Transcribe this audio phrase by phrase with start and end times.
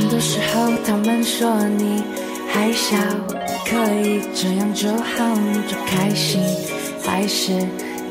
[0.00, 2.02] 很多时候他们说你
[2.48, 2.96] 还小，
[3.66, 6.40] 可以这样就好，你就开心，
[7.04, 7.52] 还是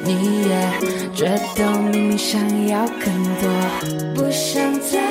[0.03, 0.69] 你也
[1.15, 1.25] 觉
[1.55, 3.49] 得明明想要更多，
[4.13, 5.01] 不想再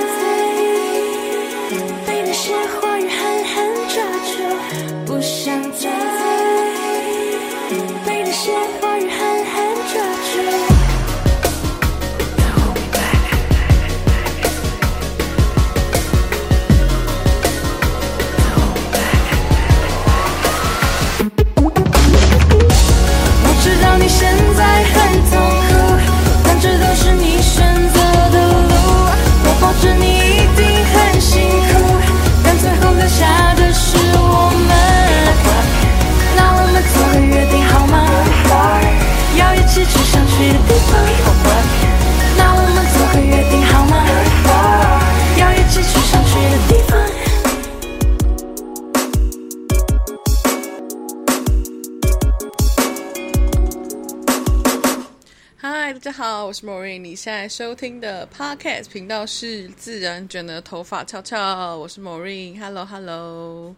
[57.08, 61.74] 你现在收听的 Podcast 频道是自然卷的头发翘翘。
[61.74, 63.74] 我是 Maureen，Hello Hello。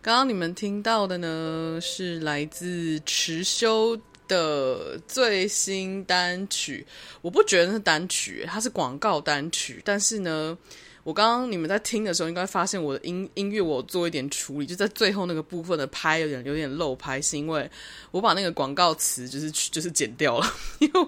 [0.00, 6.86] 刚刚你们听到的呢，是来自迟修的最新单曲。
[7.20, 10.56] 我不觉得是单曲，它是广告单曲，但是呢。
[11.04, 17.68] 我刚刚你们在听的时候，应该发现我的音音乐我做一点处理，就在最后那个部分的拍有点有点漏拍，是因为
[18.12, 20.46] 我把那个广告词就是就是剪掉了，
[20.78, 21.00] 因为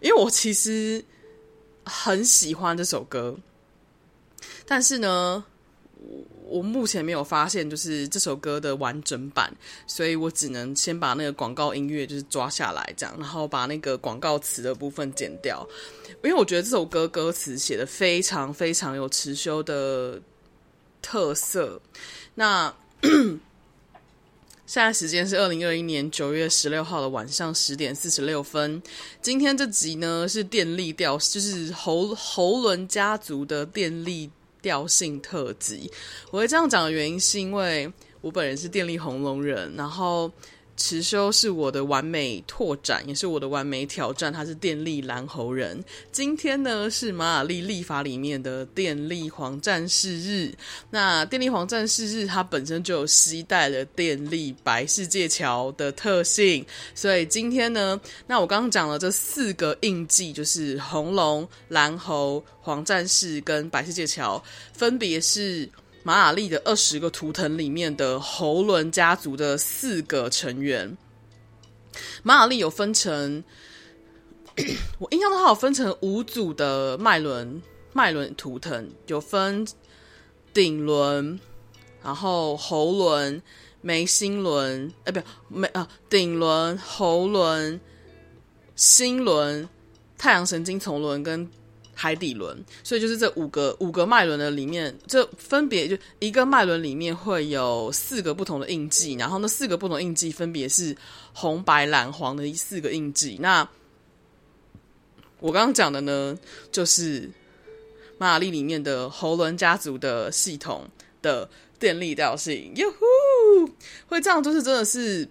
[0.00, 1.04] 因为我其实
[1.84, 3.36] 很喜欢这首歌，
[4.66, 5.44] 但是呢，
[6.00, 9.52] 我我目前没有发现就是这首歌的完整版，
[9.86, 15.66] 所以我只能先把那个广告音乐就是抓下来这样，然后把那个广告词的部分剪掉。
[16.22, 20.20] 因为我觉得这首歌歌词写的非常非常有持修的
[21.02, 21.80] 特色。
[22.34, 22.72] 那
[24.66, 28.82] 现在时间是二零二一年九月十六号的晚上十点四十六分。
[29.22, 34.28] 今天这集呢是电力调，就是喉喉轮家族的电力
[34.66, 35.88] 调性特辑。
[36.32, 37.88] 我会这样讲的原因是因为
[38.20, 40.28] 我本人是电力红龙人，然后。
[40.76, 44.32] 持修是我的完美拓展，也是我的完美挑战。
[44.32, 45.82] 他是电力蓝猴人。
[46.12, 50.52] 今天呢是马雅历历法里面的电力黄战士日。
[50.90, 56.64] 那电力黄战士日，它本身就有携带了电力白世界桥的特性。
[56.94, 64.42] 所以今天呢，那我刚刚讲了这四个印记，就是红龙、蓝猴、黄战士跟白世界桥，
[64.72, 65.68] 分别是。
[66.06, 70.96] 玛雅历的二十个图腾里面的喉轮家族的四个成员，
[72.22, 73.42] 玛雅历有分成，
[75.00, 77.60] 我印象中它有分成五组的脉轮
[77.92, 79.66] 脉轮图腾，有分
[80.54, 81.40] 顶轮，
[82.00, 83.42] 然后喉轮、
[83.80, 87.80] 眉心轮，哎，不，眉啊，顶轮、喉轮、
[88.76, 89.68] 心轮、
[90.16, 91.50] 太阳神经丛轮跟。
[91.98, 100.94] 海底轮，所以就是这五个五个脉轮的里面，这分别就一个脉轮里面会有四个不同的印记，然后那四个不同印记分别是
[101.32, 103.38] 红、白、蓝、黄的四个印记。
[103.40, 103.66] 那
[105.40, 106.38] 我刚刚讲的呢，
[106.70, 107.30] 就是
[108.18, 110.86] 马雅历里面的喉轮家族的系统
[111.22, 111.48] 的
[111.78, 112.72] 电力调性。
[112.76, 113.72] 哟呼，
[114.06, 115.26] 会这样就是真的是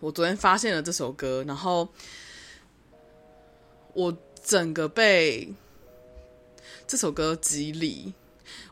[0.00, 1.88] 我昨天发现了这首歌，然后
[3.94, 4.14] 我。
[4.50, 5.48] 整个被
[6.84, 8.12] 这首歌激励，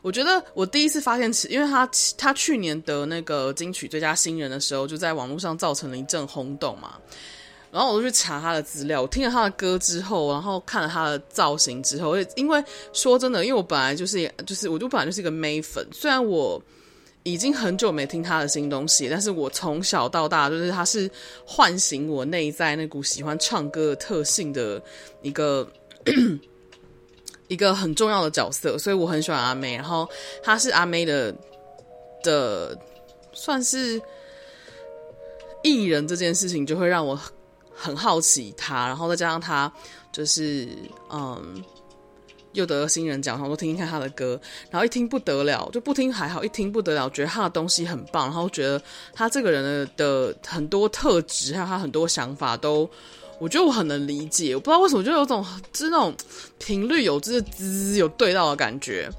[0.01, 6.97] 我觉得我第一次发现，因为他他去年得那个金曲最佳新人的时候，就在网络上造成了一阵轰动嘛。
[7.71, 12.61] 然后我就去查他的资料，我听了他的歌之后，然后看了他的造型之后，因为
[12.91, 16.61] 说真的，因为我本来就是就是，我就本来就是一个妹粉，虽然我。
[17.31, 21.09] 已经很久没听他的新东西，但是我从小到大就是他是
[21.45, 24.81] 唤醒我内在那股喜欢唱歌的特性的
[25.21, 25.67] 一个
[27.47, 29.75] 一个很重要的角色，所以我很喜欢阿妹。
[29.75, 30.09] 然后
[30.41, 31.33] 他是阿妹的
[32.23, 32.77] 的
[33.31, 34.01] 算是
[35.63, 37.19] 艺人这件事情，就会让我
[37.73, 38.87] 很好奇他。
[38.87, 39.71] 然后再加上他
[40.11, 40.67] 就是
[41.11, 41.63] 嗯。
[42.53, 48.81] 又得新人奖，然后都听听看他的歌，然后一听不得了，就不听还好，一听不得了，觉得他的东西很棒，然后觉得
[49.13, 52.89] 他这个人的的很多特质，还有他很多想法都，
[53.39, 54.55] 我觉得我很能理解。
[54.55, 56.13] 我不知道为什么，就有种就是那种
[56.57, 59.09] 频率有滋滋有对到的感觉。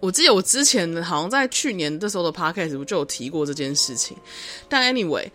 [0.00, 4.16] 我记得我之前好像在去年这时候的 podcast 我就有提过这件事情，
[4.68, 5.28] 但 anyway。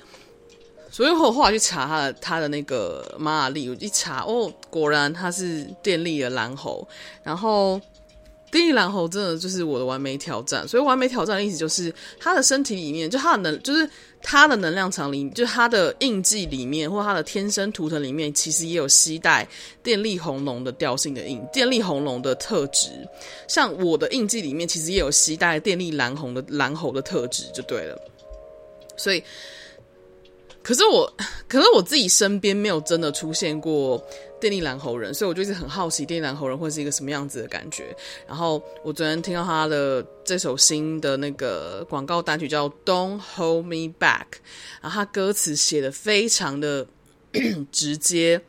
[0.97, 6.87] 所以我后来去查他的他的那个玛雅历，我一查哦，果然他是电力的蓝猴。
[7.21, 7.79] 然后
[8.49, 13.87] 电力蓝猴真的就是我的完美挑战，所以完美挑战的意思就是他的身体里面，就他的能，就是
[14.23, 19.47] 他的能量场里，就他的印记里面，或他的天生图腾里面，其实也有携带
[19.83, 22.89] 电力红龙的调性的印，电力红龙的特质。
[23.47, 27.95] 像我的印记里面，其实也有携带电力蓝红的蓝猴的特质，就对了。
[28.97, 29.23] 所以，
[30.67, 31.09] 可是我，
[31.47, 34.03] 可是我自己身边没有真的出现过。
[34.39, 37.85] 电力蓝猴人，所以我就一直很好奇电力蓝猴人会是一个什么样子的感觉。
[38.27, 44.25] 然后我昨天听到他的这首新的那个广告单曲叫《Don't Hold Me Back》，
[44.79, 46.85] 然后他歌词写得非常的
[47.71, 48.39] 直接，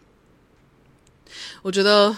[1.63, 2.15] 我觉得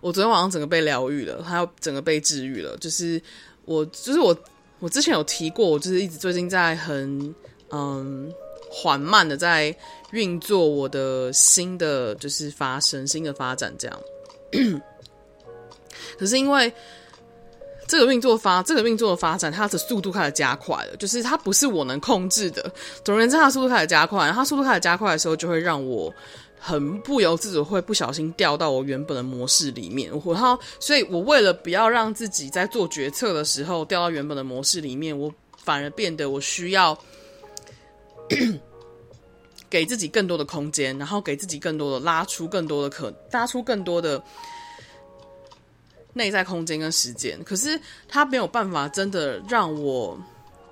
[0.00, 2.76] 我昨天晚上整个被疗愈了，还有整个被治愈了。
[2.76, 3.20] 就是
[3.64, 4.38] 我，就是我，
[4.78, 7.34] 我之前有提过，我就是一直最近在很
[7.72, 8.32] 嗯。
[8.70, 9.74] 缓慢的在
[10.12, 14.00] 运作我的新的就是发生新的发展这样，
[16.16, 16.72] 可是因为
[17.88, 22.72] 这个运作发这个运作的发展，它的速度开始加快了，就是它不是我能控制的。
[23.04, 26.14] 总而言之，它速度开始加快，它速度开始加快的时候，就会让我
[26.58, 30.08] 很不由自主会不小心掉到我原本的模式里面。
[30.10, 36.96] 然后，所以我为了不要让自己在做决策的时候掉到原本的模式里面，我反而变得我需要。
[39.68, 44.22] 给自己更多的空间，然后给自己更多的拉出更多的可拉出更多的
[46.12, 47.42] 内在空间跟时间。
[47.44, 50.20] 可是他没有办法真的让我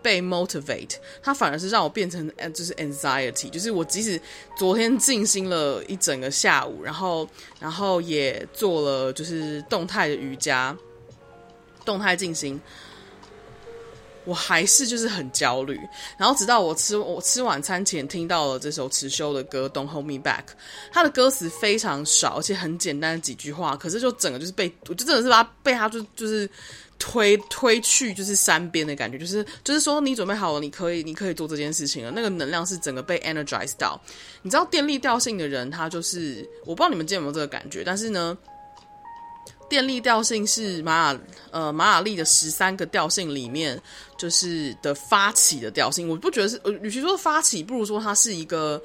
[0.03, 4.21] 被 motivate，他反而是让我变成就是 anxiety，就是我即使
[4.57, 7.29] 昨天静心了一整个下午，然后
[7.61, 10.77] 然后也做了就是动态的瑜伽，
[11.85, 12.61] 动态静心。
[14.29, 15.81] 我还是就是很焦虑，
[16.19, 20.43] 然后直到我吃我吃晚餐前听到了这首持修的歌《Don't Hold Me Back》，
[20.93, 26.47] 它的歌词非常少，而且很简单的几句话，可是就整个就是被我就真的是把它被他就就是
[26.99, 33.99] 推推去就是山边的感觉，就是就是说你准备好了，你可以你可以做这件事情了，那个能量是整个被 energized 到。
[34.43, 38.37] 你知道电力调性的人，他就是我不知道你们见有没有这个感觉，但是呢。
[39.69, 41.20] 电力调性是马雅
[41.50, 43.81] 呃马雅历的十三个调性里面，
[44.17, 46.09] 就是的发起的调性。
[46.09, 48.82] 我不觉得是，与其说发起，不如说它是一个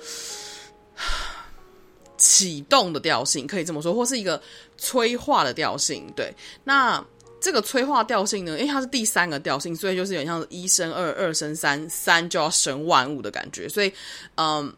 [2.17, 4.41] 启动的调性，可以这么说，或是一个
[4.77, 6.05] 催化的调性。
[6.15, 6.33] 对，
[6.63, 7.03] 那
[7.39, 13.69] 这个催化调性呢，因为它是第三个调性，所以就是有点像一生二，二生三，三就要生万物的感觉。
[13.69, 13.93] 所以，
[14.35, 14.73] 嗯。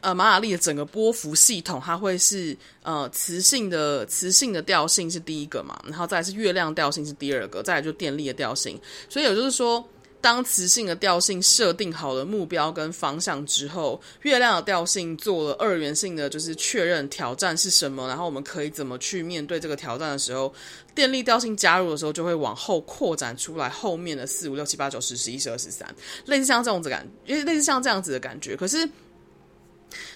[0.00, 8.80] 呃，马雅历的整个波幅系统，它会是呃磁性的，磁性的调性是第一个嘛，然后再是月亮调性是第二个，再来就电力的调性。
[9.08, 9.84] 所以也就是说，
[10.20, 20.54] 当磁性的调性设定好了目标跟方向之后，月亮的调性做了二元性的就是确认挑战是什么，然后我们可以怎么去面对这个挑战的时候，
[20.94, 25.92] 电力调性加入的时候，就会往后扩展出来后面的四五六七八九十十一十二十三，
[26.26, 28.88] 类似像这样子感，因为类似像这样子的感觉，可是。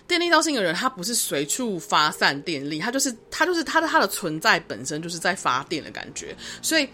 [0.08, 6.88] 电力调性的人，他不是随处发散电力，他就是他就是他的他的存在本身就是在发电的感觉，所以。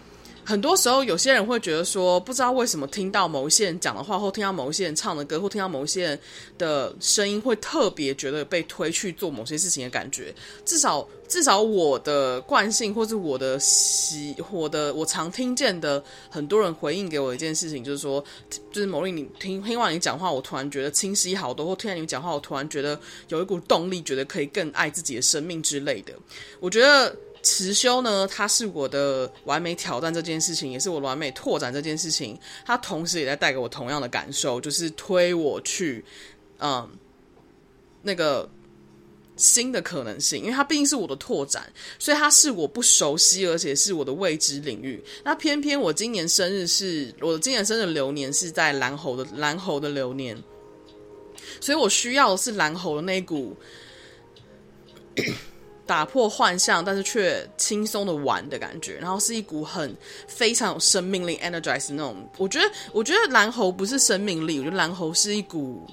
[0.45, 6.19] 很多时候，有些人会觉得说，不知道为什么听到某些人讲的话，或听到某些人唱的歌，或听到某些人
[6.57, 10.31] 的声音，会特别觉得被推去做某些事情的感觉。
[10.63, 18.23] 至少，至少我的惯性，或是我的习，我的我常听见的很多人回应给我一件事情，就是说，
[18.71, 22.99] 就是某人你听听完你讲话，我突然觉得清晰好多，或听完你讲话，我突然觉得
[23.29, 26.13] 有一股动力，觉得可以更爱自己的生命之类的。
[26.59, 27.15] 我觉得。
[27.45, 32.35] 辞修呢，它是我的完美挑战这件事情，也是我完美拓展这件事情。
[32.65, 36.03] 它同时也在带给我同样的感受，就是推我去，
[36.57, 36.89] 嗯，
[38.01, 38.49] 那个
[39.35, 40.41] 新的可能性。
[40.41, 44.99] 因为它毕竟是我的拓展，所以它是我不熟悉，而且是我的未知领域。
[45.23, 50.35] 那偏偏我今年生日是我今年生日流年是在蓝猴的蓝猴的流年，
[51.61, 53.55] 所以我需要的是蓝猴的那股。
[55.85, 59.95] 打破幻象，但是却轻松的玩的感觉，然后是一股很
[60.27, 62.27] 非常有生命力、energize 那种。
[62.37, 65.85] 我觉得，我觉得蓝猴不是生命力，我觉得蓝猴是一股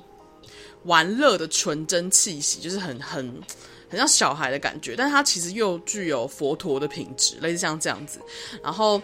[0.85, 3.41] 玩乐的纯真气息，就是很很
[3.89, 8.19] 很像小孩的感觉，但是它其实又具有佛陀的品质，类似像这样子。
[8.63, 9.01] 然后，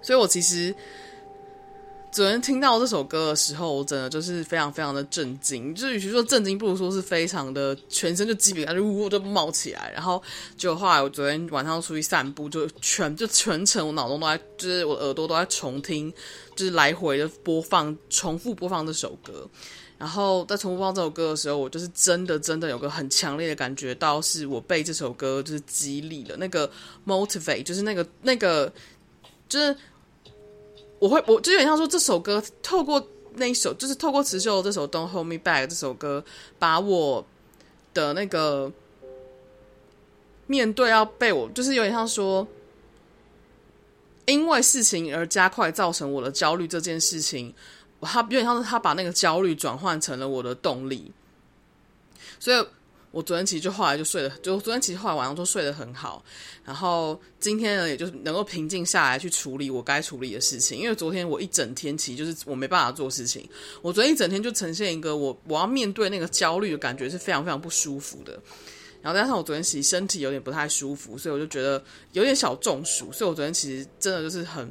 [0.00, 0.74] 所以我其实。
[2.14, 5.74] 昨天听到这首歌的时候，我真的就是非常非常的震惊。
[5.74, 9.90] 就是与其说震惊，不如说是非常的全身就鸡皮疙瘩就呜就冒起来。
[9.92, 10.22] 然后
[10.56, 16.08] 就后来我昨天晚上出去散步，就全就全程我脑中都在，就是我耳朵都在重听，
[16.54, 19.44] 就是来回的播放，重复播放这首歌。
[19.98, 26.70] 然后在重复放这首歌的时候，我就是真的真的有个很强烈的感觉到，是我被这首歌就是激励了，那个
[27.04, 28.72] motivate 就是那个那个
[29.48, 29.76] 就是
[31.04, 36.24] 我会我就有点像说这首歌透过那一首就是透过持修这首 Don't Hold Me Back 这首歌，
[36.58, 37.26] 把我
[37.92, 38.72] 的那个
[40.46, 42.48] 面对要被我就是有点像说。
[44.26, 47.52] 因为事情而加快造成我的焦虑这件事情，
[48.00, 51.12] 他有点像是他把那个焦虑转换成了我的动力，
[52.40, 52.66] 所以
[53.14, 56.22] 我昨天其实就后来就睡得，就昨天其实后来晚上都睡得很好，
[56.64, 63.48] 然后今天呢，也就能够平静下来去处理我该处理的事情，因为昨天我一整天其实就是我没办法做事情，
[63.82, 68.36] 我昨天一整天就呈现一个我我要面对那个焦虑的感觉是非常非常不舒服的。
[69.00, 71.80] 然后加上我昨天其实身体有点不太舒服，所以我就觉得
[72.12, 74.66] 有点小中暑，所以我昨天其实真的就是很，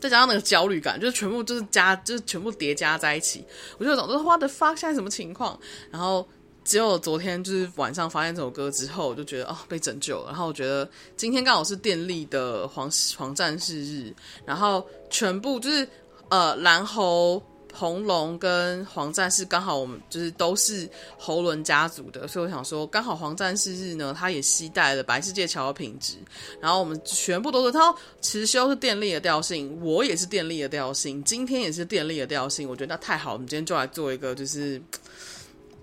[0.00, 3.44] 再加上那个焦虑感，就是全部就是加，就是全部叠加在一起，
[3.78, 5.56] 我就总是 What the fuck，现在什么情况？
[5.92, 6.28] 然后
[6.64, 10.28] 只有昨天就是晚上发现这首歌之后，我就觉得哦被拯救了。
[10.28, 15.86] 然后我觉得今天刚好是电力的黄黄战士日，然后全部就是
[16.30, 17.42] 呃蓝猴。
[17.76, 26.14] 红龙跟黄战士刚好，我们就是都是喉轮家族的，所以我想说，刚好黄战士日呢，他也携带了白世界桥的品质，
[26.60, 27.92] 然后我们全部都是，他
[28.22, 34.80] 持修是电力的调性，我也是电力的调性，今天也是电力的调性，我觉得那太好，我们今天就来做一个就是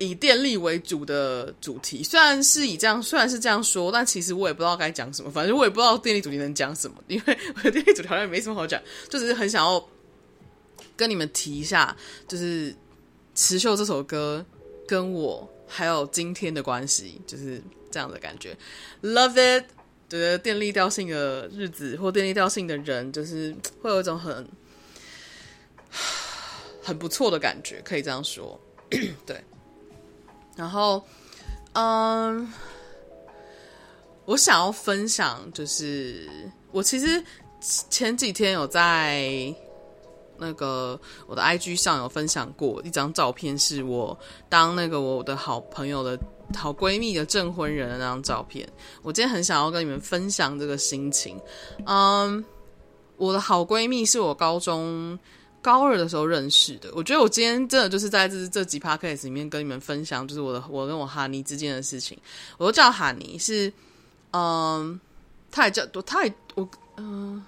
[0.02, 9.88] 以电力为主的主题，虽然是以这样，虽然是这样说，但其实我也不知道该讲什么，反正我也不知道电力主题能讲什么，因为我的电力主题好像也没什么好讲，就只是很想要。
[10.98, 11.96] 跟你们提一下，
[12.28, 12.72] 就是
[13.34, 14.46] 《持秀》这首歌
[14.88, 18.56] 跟我还有今天的关系，就是这样的感觉。
[19.02, 19.66] Love it，
[20.08, 24.48] 觉得电力调性的日子或电力调性的人，就是会有一种很
[26.84, 28.60] 很不错的感觉，可以这样说。
[29.26, 29.44] 对，
[30.56, 31.04] 然后，
[31.74, 32.52] 嗯，
[34.26, 36.30] 我想要分享，就是
[36.72, 37.24] 我其实
[37.90, 39.54] 前几天有在。
[40.44, 44.18] 那个我的 IG 上有分享过一张照片，是我
[44.50, 46.18] 当那个我的好朋友的
[46.56, 48.68] 好闺蜜的证婚人的那张照片。
[49.04, 51.40] 我今天很想要跟你们分享这个心情。
[51.86, 52.44] 嗯，
[53.18, 55.20] 我的好闺蜜是我高中
[55.62, 56.92] 高二的时候认识的。
[56.94, 62.18] 我觉得我今天真的就是在这这几 p o c a s t 里面跟你们分享，就是我的我跟我哈尼之间的事情。
[62.58, 63.72] 我都叫哈尼，是
[64.34, 65.00] 嗯，
[65.52, 67.44] 他也叫他也我嗯。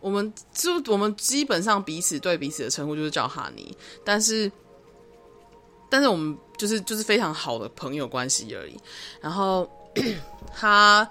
[0.00, 3.72] 我们就我们基本上彼此对彼此的称呼就是叫哈尼，
[4.04, 4.50] 但是，
[5.88, 8.76] 但是我们就是就是非常好的朋友关系而已。
[9.20, 9.70] 然后
[10.52, 11.08] 他，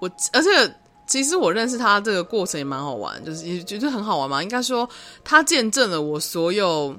[0.00, 0.74] 我而且
[1.06, 4.42] 其实我认识他这个过程也蛮好玩，就是也觉得很好玩嘛。
[4.42, 4.88] 应该说，
[5.24, 6.94] 他见证了我所有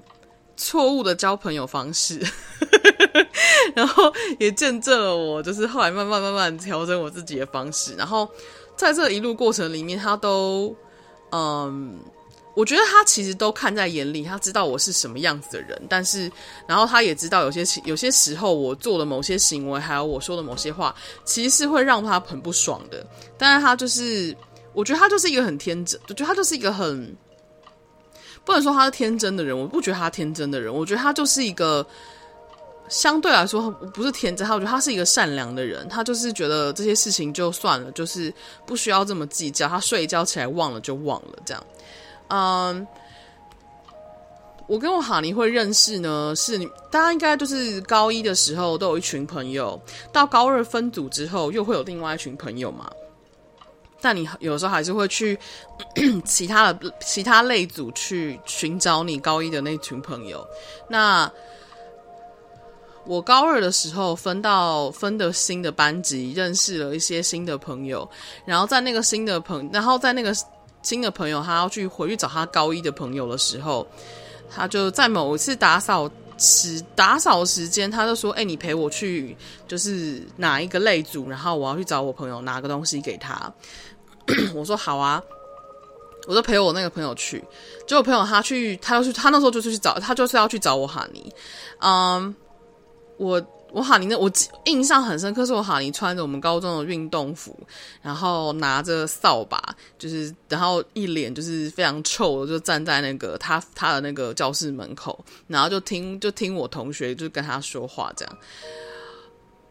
[0.55, 2.19] 错误的交朋友方式，
[3.75, 8.27] 然后也见证了我就是后来慢慢慢慢调整我自己的方式，然后。
[8.77, 10.75] 在这一路过程里面，他都，
[11.31, 11.97] 嗯，
[12.57, 16.31] 我觉得他其实都看在眼里，他知道我是什么样子的人，但是，
[16.65, 23.05] 然后他也知道有些有些时候我做的某些行为，还有我说的某些话，其实是会让他很不爽的。
[23.37, 24.35] 但是他就是，
[24.73, 27.15] 我觉得他就是一个很天真，我觉得他就是一个很，
[28.43, 31.85] 不能说他是天真的人，我不觉得他天真的人，我觉得他就是一个。
[32.89, 38.33] 相对来说，不是天真，他我觉得他是一个善良的人，他就是觉得这些事情就算了，就是
[38.65, 39.67] 不需要这么计较。
[39.67, 41.61] 他睡一觉起来忘了就忘了，这样。
[42.29, 42.87] 嗯，
[44.67, 49.79] 我跟我哈尼会认识呢，是你大家应该就是高一的时候都有一群朋友，
[50.11, 52.91] 到高二分组之后又会有另外一群朋友嘛。
[53.99, 55.37] 但你有时候还是会去
[56.23, 60.45] 其他的其他类组去寻找你高一的那群朋友，
[60.87, 61.31] 那。
[63.09, 68.05] 我高二的时候分到分的新的班级，认识了一些新的朋友，
[68.43, 70.35] 然后在那个新的朋，然后在那个
[70.81, 73.85] 新的朋友他要去回去找他高一的朋友的时候，
[74.49, 79.35] 他就在某一次打扫时打扫时间，他就说：“哎、你陪我去，
[79.67, 83.51] 就是哪一个类组，然后我要去找我朋友拿个东西给他。
[84.55, 85.21] ”我说：“好啊。”
[86.27, 87.43] 我就陪我那个朋友去，
[87.87, 91.33] 结果朋友他去，他要去，他那时候就是去找他，就是要去找我哈尼，
[91.79, 92.35] 嗯。
[93.17, 94.31] 我我哈尼那我
[94.65, 97.55] 印象很深刻，是我哈尼穿着我们高中的运动服，
[98.01, 99.61] 然后拿着扫把，
[99.99, 108.37] 就是然后一脸就是非常臭的，就站在那个他他的那个教室门口，然后就听就听我同学就跟他说话这样。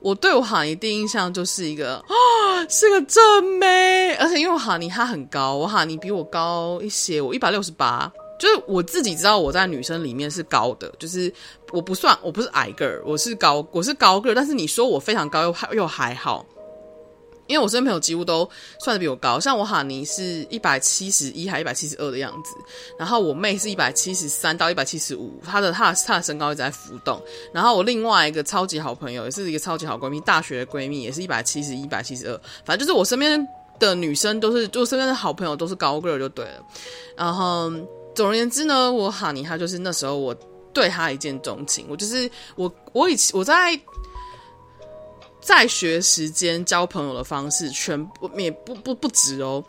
[0.01, 2.13] 我对我哈尼第一印象就是一个 啊，
[2.69, 11.33] 是个正妹，而且因为我哈尼他很高，我哈尼比我高一些，我一百六十八，就是我自己知道我在女生里面是高的，就是
[11.73, 16.45] 我不算我不是矮个儿，我是高我是高个儿，但是你说我非常高又还又还好，
[17.47, 18.49] 因为我身边朋友几乎都
[18.81, 22.51] 算得比我高，像我哈尼是一百七十一还一百七十二的样子，
[22.99, 27.23] 然后我妹是一百七十三到一百七十五，她的她的她的身高一直在浮动，
[27.55, 36.63] 然后我另外一个超级好朋友也是一个超级好闺蜜，大学的闺蜜也是一百七十一、一百七十二，反正就是我身边的女生都是，就身边的好朋友都是高个儿就对了，
[37.17, 37.73] 然后。
[38.17, 40.35] 总而言之呢，我哈尼他就是那时候我
[40.73, 41.85] 对他一见钟情。
[41.87, 43.79] 我就是我我以前我在
[45.39, 49.63] 在学时间交朋友的方式，全部也不不不止哦。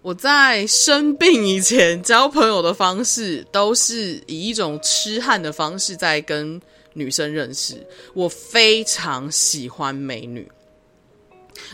[0.00, 6.58] 我在生病以前交朋友的方式，都是以一种痴汉的方式在跟
[6.94, 7.86] 女生认识。
[8.14, 10.50] 我非常喜欢美女，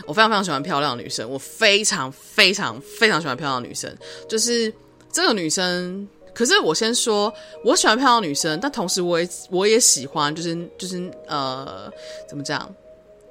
[0.05, 3.97] 我非常非常喜欢漂亮的女生，我非常非常非常喜欢漂亮的女生，
[4.27, 4.73] 就是。
[5.11, 11.91] 这个女生，可是我先说，我喜欢漂亮女生，但同时我也我也喜欢，就是就是呃，
[12.27, 12.73] 怎么讲，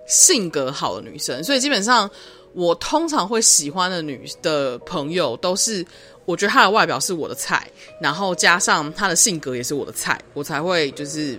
[0.07, 1.43] 性格好的女生。
[1.43, 2.11] 所以基本上，
[2.53, 5.85] 我通常会喜欢的女的朋友，都是
[6.25, 7.71] 我觉得她的外表是我的菜，
[8.01, 11.39] 然后加上她的性格也是我的菜，我才会就是。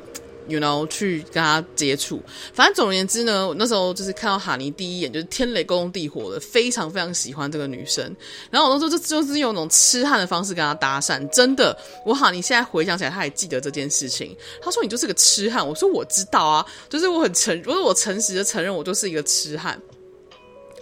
[0.50, 2.22] You know，去跟他接触，
[2.54, 8.04] 反正总而言之呢，我那时候就是看到哈尼第一眼就是天雷勾动地火的，非常非常喜欢这个女生。
[8.50, 14.36] 然后我那时候就就是用那种痴汉的方式跟他搭讪，真的，我哈尼现在回想起来，他还记得这件事情。
[14.60, 19.80] 他说你就是个痴汉，我说我知道啊，就是我很诚，我说我诚实的承认我就是一个痴汉。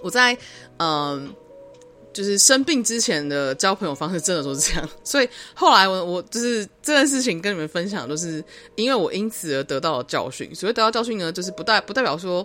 [0.02, 0.38] 我在
[0.78, 1.36] 嗯。
[2.18, 8.44] 就是生病之前的交朋友方式真的都是这样， 所以后来我我就是这件事情跟你们分享，都是
[8.74, 10.50] 因为我因此而得到了教训。
[10.56, 12.44] 所谓得到教训呢，就是不代不代表说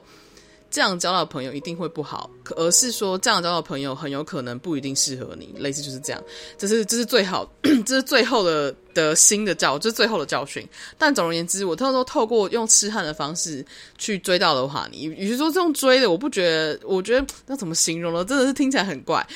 [0.70, 5.54] 这样交到朋友一定会不好，而是说这样交到朋友很有可能不一定适合你。
[5.56, 6.22] 类似就是这样，
[6.58, 7.50] 这 是这是最好，
[7.86, 10.68] 这是最后的的新的教，这是最后的教训。
[10.98, 13.64] 但总而言之，我透过透过用痴汉的方式
[13.96, 18.22] 去追到的话，你与其说这种追的，我不觉得，我觉得那怎么形容呢？
[18.22, 19.26] 真的是听起来很怪。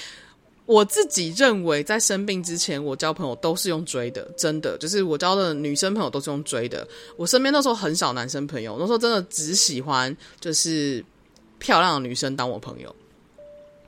[0.67, 6.87] 我自己认为，在生病之前，我交朋友都是用追的，真的，就是我交的女生朋友都是用追的。
[7.17, 11.05] 我身边那时候很少男生朋友，那时候真的只喜欢就是
[11.61, 12.95] 漂亮的女生当我朋友。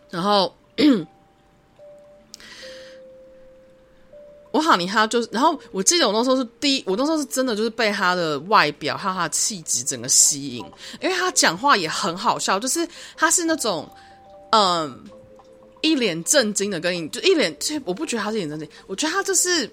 [0.08, 0.54] 然后
[4.52, 10.64] 我哈尼他就是，然后我记得我那时候是第一，我那时候是真的就是被他的外表还有他的气质整个吸引，
[11.02, 13.90] 因为他讲话也很好笑，就是他是那种
[14.52, 15.04] 嗯。
[15.80, 19.70] 一脸震惊的跟你，就一脸，其实我不觉得他是一脸正经，我觉得他就是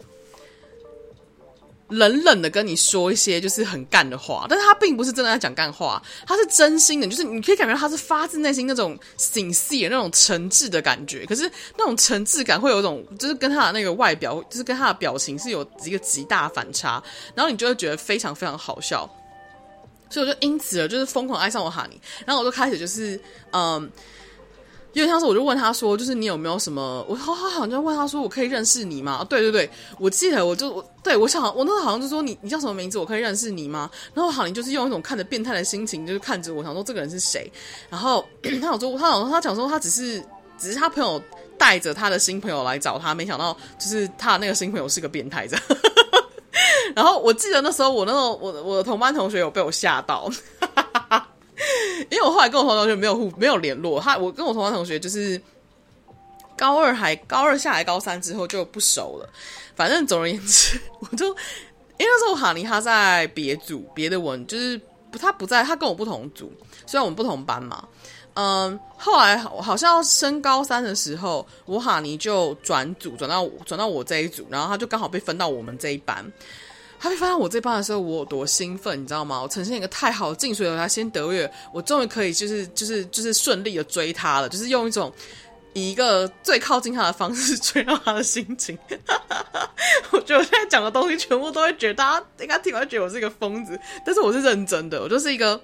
[1.90, 17.02] 冷冷的跟你说一些就是很干的话，但是他并不是真的在讲干话，他是真心的，就是你可以感觉到他是发自内心那种心细那种诚挚的感觉，可是那种诚挚感会有一种，就是跟他的那个外表，就是跟他的表情是有一个极大反差，
[17.36, 19.08] 然后你就会觉得非常非常好笑，
[20.10, 23.20] 所以我就因此了，就是疯狂爱上我哈尼，然后我就开始就是
[23.52, 23.92] 嗯。
[24.96, 32.98] 因为当时我就问他说：“就是你有没有什么？”我好好好，就问他说：“我可以认识你吗？”对对对，我记得我就我对我想我那时候好像就说你你叫什么名字？
[32.98, 33.92] 我可以认识你吗？
[34.14, 37.52] 然后好像就是用一种看着变态的心情，就是看着我，想说这个人是谁？
[37.90, 38.26] 然后
[38.62, 40.24] 他想说他想说他讲说他只是
[40.58, 41.22] 只是他朋友
[41.58, 45.66] 带着他的新朋友来找他，没想到就是他那个新朋友是个变态这样。
[46.96, 50.32] 然后我记得那时候我那时候我我的同班同学有被我吓到。
[50.62, 51.28] 哈哈哈
[52.10, 55.42] 因为我后来跟我同学没有互没有联络，他我跟我同班同学就是
[56.58, 59.30] 高二还高二下来高三之后就不熟了。
[59.76, 61.36] 反正总而言之， 我就因为
[62.00, 64.80] 那时候哈尼他在别组别的文，就是
[65.12, 66.52] 不他不在，他跟我不同组，
[66.86, 67.88] 虽然我们不同班嘛。
[68.38, 76.30] 嗯，后来好像升高三的时候，我哈尼就转组转到转到我这一组，然后他就刚好被分到我们这一班。
[77.06, 79.40] 他被发现我这班的时候，我有多兴奋，你知道吗？
[79.40, 85.14] 我呈现一个太好进水楼台先得月，我终于可以就是就是就是顺利的追他了，就是用一种
[85.74, 88.76] 以一个最靠近他的方式追到他的心情。
[90.10, 95.62] 我觉得我现在讲的东西全部都会觉得大家应该听完觉得我是一个疯子，但是我是认真的，我就是一个。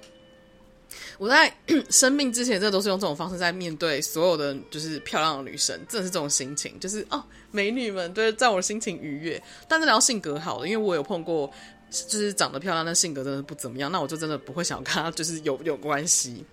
[1.22, 1.56] 我在
[1.88, 9.40] 生病之前，这都是用这种方式在面对所有的就是漂亮的女生，真的是这种心情，就是哦，美女们对，在我心情愉悦。
[9.68, 11.48] 但是聊性格好的，因为我有碰过，
[11.92, 16.44] 就是长得漂亮但性格真的不怎么样，那我就真的不会想跟她就是有有关系。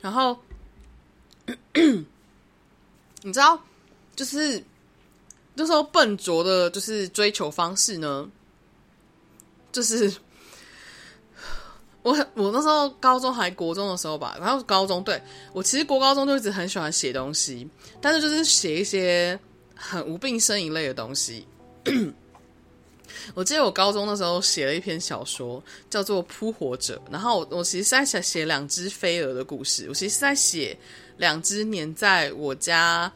[0.00, 0.36] 然后，
[3.22, 3.62] 你知道，
[4.16, 4.60] 就是
[5.54, 8.28] 那时候笨拙的，就是追求方式呢，
[9.70, 10.12] 就是。
[12.02, 15.20] 我我那时候高中还国中的时候吧，然后高中对
[15.52, 17.68] 我其实国高中就一直很喜欢写东西，
[18.00, 19.38] 但是就是写一些
[19.74, 21.46] 很无病呻吟类的东西。
[23.34, 30.76] 我记得我高中的时候写了一篇小说，叫做《扑火者》，然后我我其实是在写写两只飞蛾的故事，我其实是在写
[31.16, 33.10] 两只粘在我家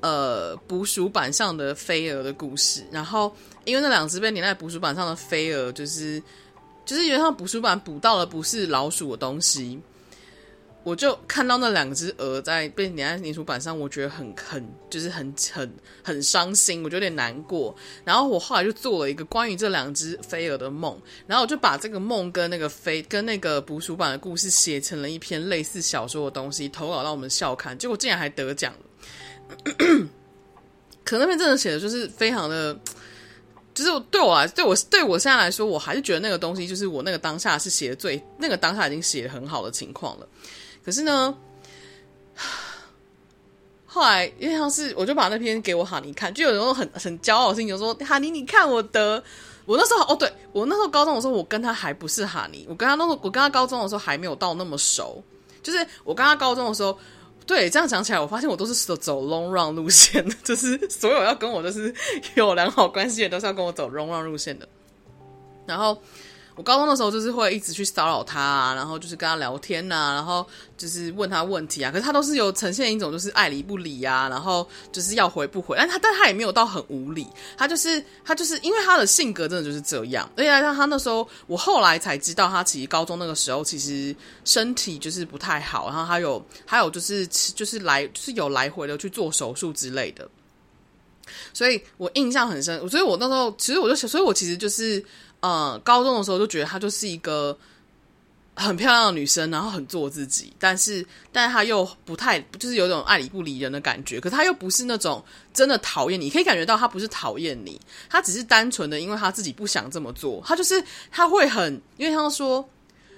[0.00, 6.22] 呃捕鼠板上的飞蛾的故事，然后因为那两只被粘在捕鼠板上的飞蛾，就是
[6.90, 9.78] 就是原上捕鼠板捕到了不是老鼠的东西。
[10.82, 15.72] 我就看到那两只鹅在被粘在粘鼠板上，我觉得很很就是很很
[16.02, 17.72] 很伤心，我就有点难过。
[18.04, 30.08] 然后我后来就做了一个关于这两只飞蛾的梦，然后我就把这个梦跟那个飞跟那个捕鼠板的故事写成了一篇类似小说的东西，投稿到我们校刊，结果竟然还得奖了。
[31.04, 32.76] 可那边真的写的就是非常的，
[33.74, 40.26] 就是对我来，对我对我现在来说，我还是觉得那个东西就是我那个当下是写的最，那个当下已经写的很好的情况了。
[40.84, 41.36] 可是呢，
[43.86, 49.22] 后来因为像是我就把那篇给我哈尼看，就有时候很很骄傲的心情，说哈尼，你看我的。
[49.66, 55.22] 我那时候哦，对我那时候高中的时候，我跟他还不是哈尼，我跟他那时候我跟他高中的时候还没有到那么熟。
[55.62, 56.98] 就是我跟他高中的时候，
[57.46, 61.94] 对，这样讲起来，我发现我都是走走 long run 路线的， 就是所有要跟我就是
[62.34, 64.68] 有良好关系的，都是要跟我走 long run 路线的。
[65.66, 66.00] 然后。
[66.60, 70.46] 我高中的时候就是会一直去骚扰他啊，然后就是跟他聊天呐、然后
[70.76, 71.90] 就是问他问题啊。
[71.90, 75.74] 可是他都是有呈现一种就是爱理不理啊，然后就是要回不回。
[75.78, 80.30] 但他但他也没有到很无理，他就是他就是因为他的性格真的就是这样。
[80.36, 90.28] 而且他他那时候，我后来才知道，他其实高中那个时候其实身体就是不太好，然后还有还有就是就是来就是有来回的去做手术之类的。
[91.54, 95.02] 所以我印象很深，所以我那时候其实我就，所以我其实就是。
[95.42, 97.56] 嗯，高中的时候就觉得她就是一个
[98.54, 104.20] 很漂亮的女生，然后很做自己，但是，但是她又不太，就是有种爱理不理人的感觉。
[104.20, 105.24] 可她又不是那种
[105.54, 110.42] 真的讨厌你，可以感觉到她不是讨厌你，她只是单纯的因为她自己不想这么做。
[110.44, 112.68] 她就是她会很，因为她说，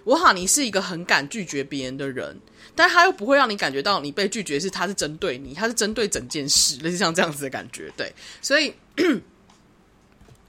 [0.05, 2.39] 我哈你是一个很敢拒绝别人的人，
[2.77, 7.93] 但她又不会让你感觉到你被拒绝是她是针对你，她是针对整件事，类似像这样子的感觉。
[7.97, 8.73] 对，所以。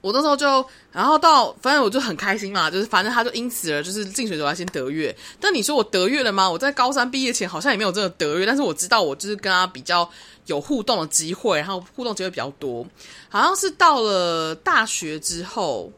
[0.04, 0.62] 我那时候就，
[0.92, 5.16] 然后到，反正我就很开心嘛，就是反正他就因此而就是近水楼台先得月。
[5.40, 6.46] 但你说我得月了吗？
[6.50, 10.06] 我在高三毕业前好像也没有真的得月，但是我知道我就是跟他比较
[10.44, 12.86] 有互动的机会，然后互动机会比较多。
[13.30, 15.90] 好像是到了大学之后，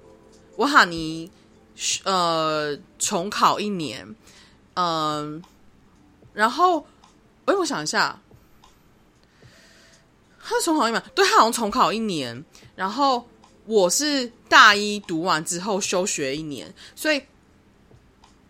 [0.54, 1.28] 我喊你
[2.04, 4.06] 呃重考一年，
[4.74, 5.42] 嗯、
[6.32, 6.86] 然后
[7.46, 8.16] 哎，我想一下，
[10.40, 12.44] 他重考一年，对，他好像重考一年，
[12.76, 13.26] 然后。
[13.66, 17.20] 我是大一读完之后休学一年，所以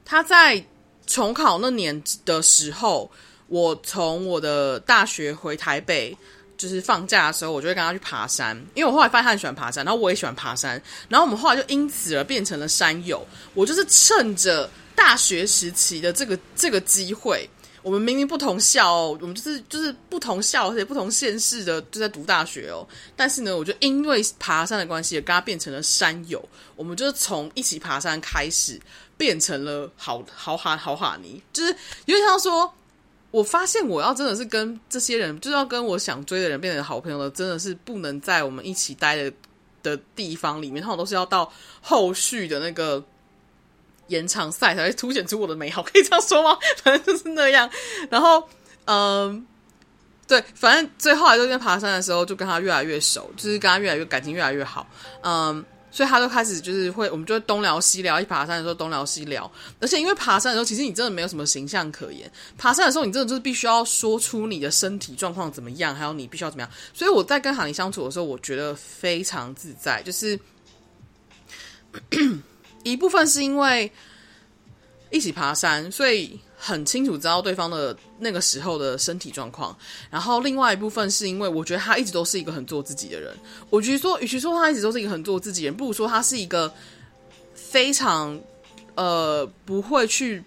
[0.04, 0.62] 他在
[1.06, 3.10] 重考那年的时候，
[3.48, 6.16] 我从我的大学回台北，
[6.58, 8.56] 就是放假的时候，我就会跟他去爬山。
[8.74, 13.26] 因为我后来发现他很喜欢爬山，然后我也喜欢爬山，然后我们后来就因此而变成了山友。
[13.54, 17.48] 我就是趁着大学时期的这个这个机会。
[17.86, 22.84] 我们明明不同校哦，我们就是就是不同校，而且不同县市的，就在读大学哦。
[23.14, 26.44] 但是呢，我就因为爬山的关系，跟他变成了山友。
[26.74, 28.80] 我们就是从一起爬山开始，
[29.16, 31.72] 变成了好好哈好哈尼，就是
[32.06, 32.74] 有点像说，
[33.30, 39.32] 我发现我要真的是跟这些人，就是要跟我想追的人变成好朋友了，真的是不能在我们一起待的
[39.84, 43.04] 的地方里面，他们都是要到后续的那个。
[44.08, 46.56] 延长赛才会凸显出我的美好，可以这样说吗？
[46.82, 47.68] 反正就是那样。
[48.10, 48.42] 然后，
[48.86, 49.46] 嗯，
[50.28, 54.86] 对，反正最后来就跟爬山的时候，就跟他越来越熟，就是跟他越来越感情越来越好。
[55.22, 58.20] 嗯，所以他就开始就是会，我们就会东聊西聊。
[58.20, 62.30] 一爬山的时候东聊西聊，而且因为爬山的时候，其实你真的没有什么形象可言。
[62.56, 66.70] 爬山的时候，你真的就是必须要说出你的身体状况怎么样，还有你必须要怎么样。
[66.94, 70.38] 所以我在跟哈尼相处的时候，我觉得非常自在，就是。
[72.92, 73.90] 一部分是因为
[75.10, 79.76] 一起爬山，所以很清楚知道对方的那个时候的身体状况。
[80.10, 83.34] 然后另外一部分是因为我觉得他一直都是一个很做自己的人。
[83.70, 86.72] 我觉得说，与其说他一直都是一个很做自己人，不如说他是一个
[87.54, 88.38] 非常
[88.94, 90.42] 呃不会去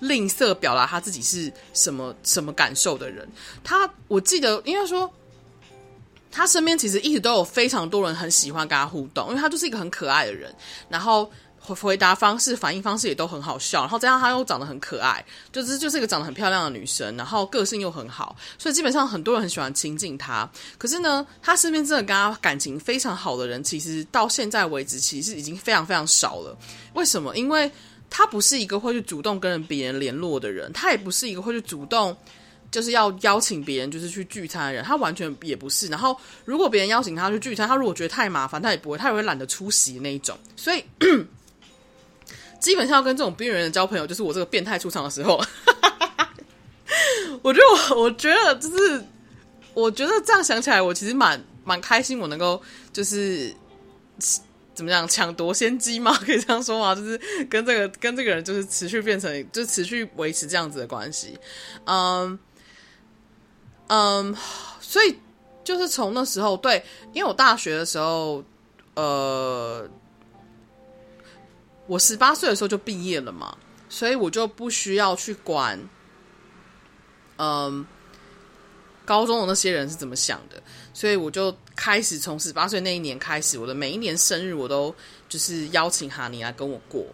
[0.00, 3.28] 吝啬表达他自己是什么什么感受的人。
[3.62, 5.10] 他我记得应该说，
[6.30, 10.54] 他身边其实一直都有非常多人很喜欢跟他互动，因为他就是一个很可爱的人。
[10.88, 11.30] 然后。
[11.72, 20.50] 回答方式、反应方式也都很好笑，然后这样她又长得很可爱，就是就是一个长得很漂亮的女生，然后个性又很好，所以基本上很多人很喜欢亲近她。
[20.76, 26.58] 可是呢，她身边真的跟她感情非常好的人，其实到现在为止其实已经非常非常少了。
[26.94, 27.36] 为什么？
[27.36, 27.70] 因为
[28.10, 32.16] 她不是一个会去主动跟别人联络的人，她也不是一个会去主动
[32.70, 35.86] 就是要邀请别人就是去聚餐的人，他完全也不是。
[35.86, 40.36] 然后如果别人邀请他去聚餐，他如果觉得太麻烦，他也不会，他也会懒得出席那一种。
[40.56, 40.84] 所以
[42.64, 45.38] 基本上要跟这种边缘人交朋友，就是我这个变态出场的时候。
[47.42, 49.04] 我觉得我我觉得就是
[49.74, 53.54] 我觉得这样想起来，我其实蛮蛮开心，我能够就是。
[54.74, 56.12] 怎么样抢夺先机吗？
[56.26, 56.96] 可以这样说吗？
[56.96, 57.16] 就是
[57.48, 61.38] 跟这个跟这个人就是持续变成，就持续维持这样子的关系。
[61.84, 62.36] 嗯
[63.86, 64.34] 嗯，
[64.80, 65.16] 所 以
[65.62, 68.42] 就是从那时候，对，因为我大学的时候，
[68.94, 69.88] 呃，
[71.86, 73.56] 我十八岁的时候就毕业了嘛，
[73.88, 75.78] 所以我就不需要去管，
[77.36, 77.84] 嗯，
[79.04, 80.62] 高中的那些人是怎么想的。
[80.92, 84.94] 所以我就开始从十八岁那一年开始，我的每一年生日我都
[85.28, 87.04] 就是邀请哈尼来跟我过。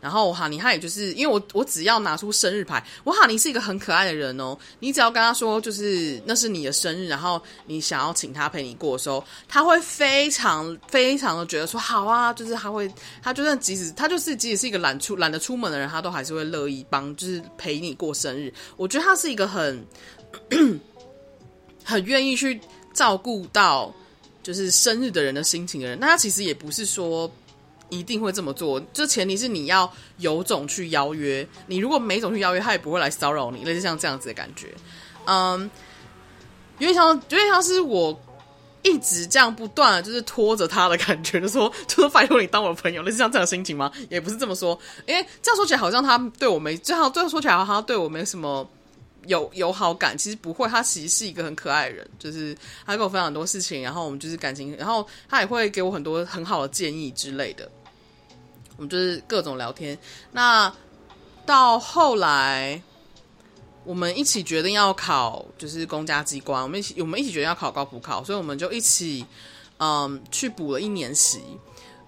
[0.00, 4.56] 然后哈尼他也就是因为我我只要拿出生日牌，我哈尼是一个很可爱的人哦。
[4.78, 18.52] 你只要跟他说就是那是你的生日，然后你想要请他陪你过的时候，他会非常非常的觉得说好啊，就是他会他就算即使他就是即使是一个懒出懒得出门的人，他都还是会乐意帮就是陪你过生日。
[18.76, 19.84] 我觉得他是一个很
[21.84, 22.60] 很愿意去。
[22.96, 23.94] 照顾到
[24.42, 27.30] 就是生日的人的心情的人，那他其实也不是说
[27.88, 31.46] 一定会这么做，就前提是你要有种去邀约。
[31.66, 34.74] 你如果没种去邀约，他也不会来骚扰你，类似像这样子的感觉。
[35.26, 35.70] 嗯，
[36.78, 38.20] 有点像，有点像是我
[38.82, 43.90] 一直这样不断就是拖着他的感觉，就说，就说拜托你当我的朋友，类似像这样的心情吗？
[44.08, 48.68] 也不是这么说，因为这样说起来好像他对我没，这样这样说起来好像他对我没什么。
[49.26, 50.66] 有有好感，其实不会。
[50.68, 57.70] 他其实是一个很可爱的人，就是他跟我分享很多事情，然后我们就是感情，然后他也会给我很多很好的建议之类的。
[58.76, 59.98] 我们就是各种聊天。
[60.32, 60.72] 那
[61.44, 62.80] 到后来，
[63.84, 66.62] 我们一起决定要考，就是公家机关。
[66.62, 69.24] 我们一起，我们一起决定要考高普考，所以我们就一起，
[69.78, 71.40] 嗯，去补了一年习。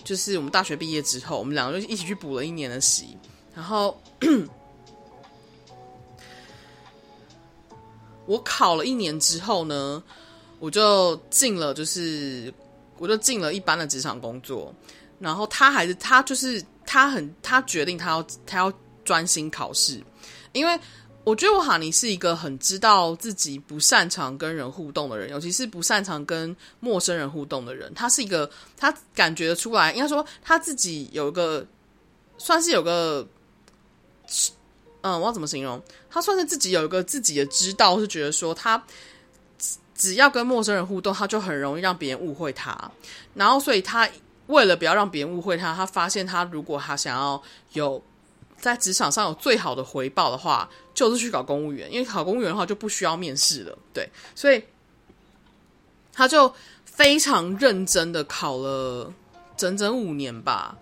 [0.04, 3.16] 就是我们大学毕业之后，我们两个就一起去补了一年的习，
[3.54, 4.00] 然后。
[8.28, 10.02] 我考了一年之后呢，
[10.58, 12.52] 我就进了，就是
[12.98, 14.72] 我就进了一般的职场工作。
[15.18, 18.70] 然后他还是他就是他很他决定他要他要
[19.02, 19.98] 专心考试，
[20.52, 20.78] 因为
[21.24, 27.90] 我觉得我哈尼是一个很知道自己不擅长跟人互动的人，尤其是不擅长跟陌生人互动的人。
[27.94, 31.66] 他是一个他感觉出来，应该说他自己有一个
[32.36, 33.26] 算是有个。
[35.00, 35.80] 嗯，我要怎么形容？
[36.10, 38.82] 他算是自己有一个自己的知道，是觉得说他
[39.58, 42.90] 只只要跟陌生人互动，他就很容易让别人误会他。
[43.34, 44.08] 然后，所以他
[44.48, 47.40] 为了不要让别人误会他，他发现他如果他想要
[47.72, 48.02] 有
[48.60, 51.92] 在职场上有最好的回报的话，就是去考公务员。
[51.92, 53.78] 因为考公务员的话就不需要面试了。
[53.94, 54.62] 对，所以
[56.12, 56.52] 他就
[56.84, 59.12] 非常认真的考了
[59.56, 60.76] 整整五年吧。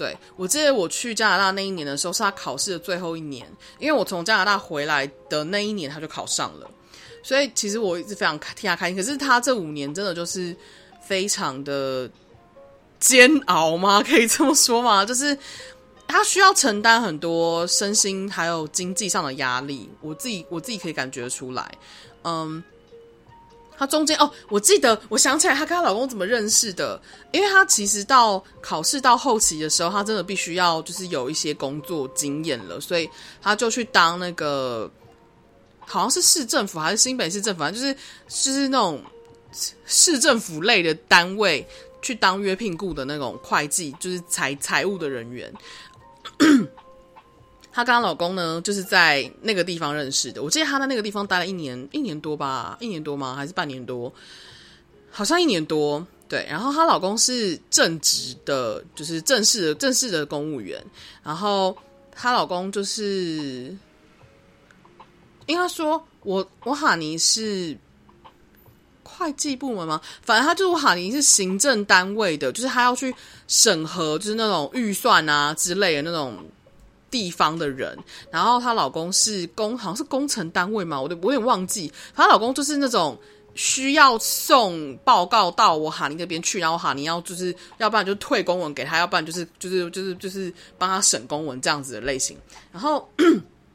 [0.00, 3.46] 对，我记得我去加拿大那一年的时候，是他考试的最后一年，
[3.78, 6.70] 因为我从加拿大回来的那一年他就考上了，
[7.22, 8.96] 所以其实我一直非常替他开心。
[8.96, 10.56] 可是他这五年真的就是
[11.06, 12.10] 非常的
[12.98, 14.00] 煎熬吗？
[14.08, 15.04] 可以这么说吗？
[15.04, 15.36] 就是
[16.08, 21.70] 他需要承担很多身心还有经济上的压力，我自己我自己可以感觉出来，
[22.24, 22.64] 嗯。
[23.80, 27.00] 她中间哦，我记得，我想起来，她跟她老公怎么认识的？
[27.32, 33.08] 因为她其实到考试到后期的时候，她真的必须要就是有一些工作经验了，所以
[33.40, 34.90] 她就去当那个
[35.80, 37.94] 好像是市政府还是新北市政府，反正就是
[38.28, 39.02] 就是那种
[39.86, 41.66] 市政府类的单位
[42.02, 45.50] 去当约聘雇的那种会计，就是财财务的人员。
[47.80, 50.42] 她跟她老公呢，就是在那个地方认识的。
[50.42, 53.34] 我记得她在那个地方待了一年，一年多吧，一年多吗？
[53.34, 54.12] 还是半年多？
[55.10, 56.06] 好像一年多。
[56.28, 60.84] 对，然后她老公是正职的，就是正式的、正式的公务员。
[61.22, 61.74] 然后
[62.14, 63.74] 她老公就是，
[65.46, 67.74] 应该说我我哈尼是
[69.02, 69.98] 会计部门吗？
[70.20, 73.14] 反正他就是我哈尼是行政单位的，就是他要去
[73.48, 76.36] 审核，就是那种预算啊之类的那种。
[77.10, 77.98] 地方的人，
[78.30, 81.92] 然后她老公是工，好像是工程单位嘛，我都我有点忘记。
[82.14, 83.18] 她老公就是那种
[83.54, 92.38] 需要送报告到我哈尼那边去，然后哈尼要就是，要不然就退公文给他，要不然就是就是就是就是帮他审公文这样子的类型。
[92.70, 93.08] 然后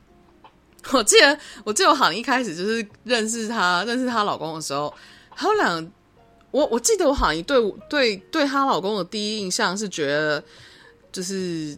[0.93, 4.93] 我记得，我记得我哈尼一开始就是认识她，认识她老公的时候，
[5.35, 5.91] 他们俩，
[6.51, 10.41] 我我记得我哈尼对对对她老公的第一印象是觉得
[11.11, 11.77] 就是。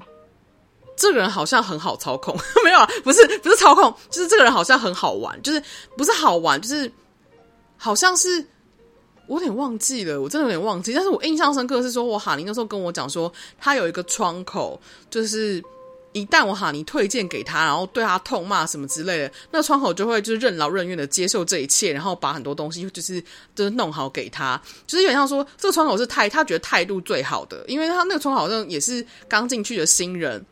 [0.98, 5.64] 这个人好像很好操控， 没有啊，不是不是操控，就是这个人好像很好玩，就是
[5.96, 6.92] 不是好玩，就是
[7.78, 8.46] 好像是
[9.28, 14.78] 我有点忘记了，我真的有点忘记，但是我印象深刻是说，我哈尼那时候跟我讲说，他有一个窗口，
[15.10, 15.64] 就是。
[16.14, 30.44] 一旦我哈尼推荐给他，然后对他痛骂什么之类的，那窗口就会就是任劳任怨的接受这一切，然后把很多东西就是就是弄好给他，就是有点像说这个窗口是态他觉得态度最好的，因为他那个窗口好像也是刚进去的新人，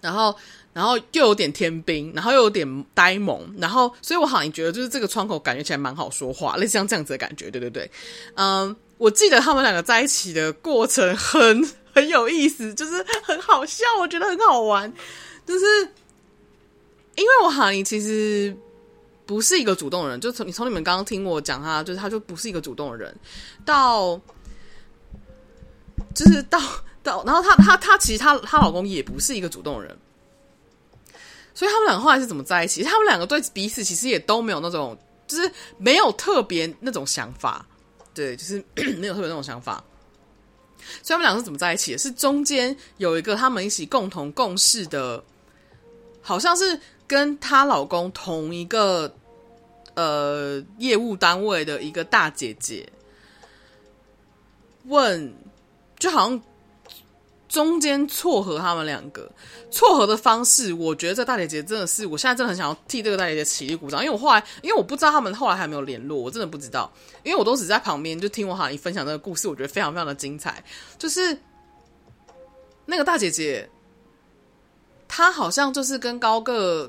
[0.00, 0.34] 然后
[0.72, 7.90] 然后又有点天兵，然后又有点呆萌，然后所以我好像觉得就是这个窗口感觉起来蛮好说话，类似像这样子的感觉，对对对，
[8.34, 11.68] 嗯，我记得他们两个在一起的过程很。
[11.92, 14.90] 很有意思，就是很好笑，我觉得很好玩。
[15.44, 15.64] 就是
[17.16, 18.56] 因为我哈尼其实
[19.26, 23.12] 不是一个主动的人，就从你从你们刚刚听我讲他，就是他就不是一个主动的人。
[23.64, 24.14] 到
[26.14, 26.60] 就是到
[27.02, 29.96] 到，然后她她她其实她她老公也不是一个主动人，
[31.54, 32.82] 所以他们两个后来是怎么在一起？
[32.82, 37.64] 他们两个对彼此其实也都没有那种，就是没有特别那种想法，
[38.14, 38.62] 对，就是
[38.98, 39.82] 没有特别那种想法。
[41.02, 41.98] 所以他们两个是怎么在一起的？
[41.98, 45.22] 是中间有一个他们一起共同共事的，
[46.22, 49.14] 好像是跟她老公同一个
[49.94, 52.90] 呃业务单位的一个大姐姐
[54.84, 55.34] 问，
[55.98, 56.42] 就好像。
[57.50, 59.28] 中间撮合他们两个
[59.72, 66.90] 撮合的方式，我觉得这大姐姐真的是，我现在真的很想要替这个大姐姐起立鼓掌，因为我后来，因为我不知道他们后来还没有联络，我真的不知道，
[67.24, 70.62] 因为我都只在旁边就听我哈尼分享这个故事，我觉得非常非常的精彩。
[70.96, 71.36] 就是
[72.86, 73.68] 那个大姐姐，
[75.08, 76.88] 她好像就是跟高个，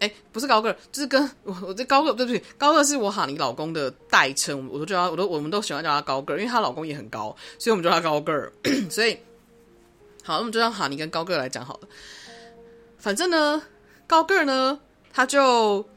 [0.00, 2.42] 哎，不是高个，就是跟我我这高个，对不对？
[2.58, 8.52] 高个是我哈尼老公的代称，我都叫他，我都我们都喜欢叫他高个，因为她老公也很高，所以我们叫他高个，
[8.90, 9.16] 所以。
[10.26, 11.88] 好，那么就让哈尼跟高个来讲好了。
[12.98, 13.62] 反正呢，
[14.08, 14.76] 高个呢，
[15.12, 15.88] 他就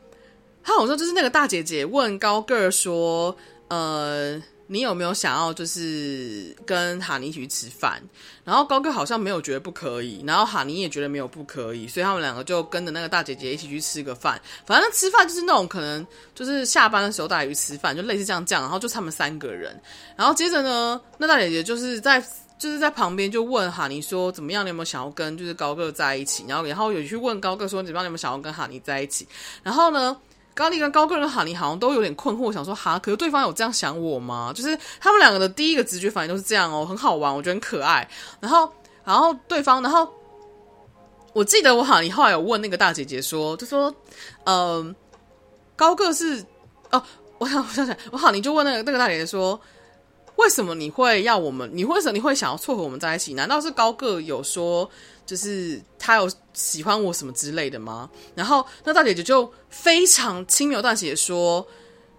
[0.63, 3.35] 他好像就是那个大姐姐问高个说
[3.69, 7.99] ：“呃，你有没有想要就是跟哈尼一起去吃饭？”
[8.45, 14.39] 然后高个好像没有觉得不可以，然后哈尼也觉得没有不可以，所以他们两个就跟着那个大姐姐一起去吃个饭。
[14.67, 18.61] 反正吃饭就是那种可能就是下班的时候大家去吃饭，就类似这样这样。
[18.61, 19.75] 然后就他们三个人，
[20.15, 22.23] 然后接着呢，那大姐姐就是在。
[22.59, 24.65] 就是在旁边就问哈尼说怎么样？
[24.65, 26.43] 你有没有想要跟就是高个在一起？
[26.45, 28.03] 然后然后有去问高个说怎么样？
[28.03, 29.25] 你有没有想要跟哈尼在一起？
[29.63, 30.15] 然后呢，
[30.53, 34.51] 高丽跟高个跟哈尼好像都有点困惑，想说哈，可是对方有这样想我吗？
[34.53, 38.05] 就是他们两个的第一个直觉反应都是这样哦，很好玩，我觉得很可爱。
[38.41, 38.69] 然后
[39.05, 40.05] 然后对方，然后
[41.31, 43.95] 我记得我哈尼后来有问那个大姐姐说，就说
[44.43, 44.93] 嗯、
[45.77, 46.45] 高个是
[46.91, 47.01] 哦，
[47.37, 49.57] 我想我想想，我哈尼就问那个那个大姐姐说。
[50.39, 51.69] 为什么你会要我们？
[51.73, 53.33] 你为什么你会想要撮合我们在一起？
[53.33, 54.89] 难道是高个有说，
[55.25, 58.09] 就是他有喜欢我什么之类的吗？
[58.35, 61.67] 然后那大姐姐就非常轻描淡写说，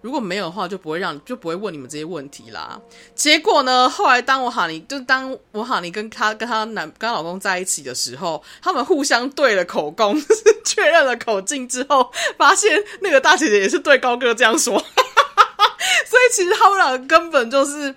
[0.03, 2.79] 如果没有的话，就不会让就不会问你们这些问题啦。
[3.15, 10.15] 结果呢，后来当我哈尼就当我哈尼跟她跟她男跟她老公在一起的时候，他们互相对了口供，
[10.67, 14.79] 确认了口径之后，发现那个大姐姐也是对高个这样说，
[16.05, 17.95] 所以其实他们两个根本就是。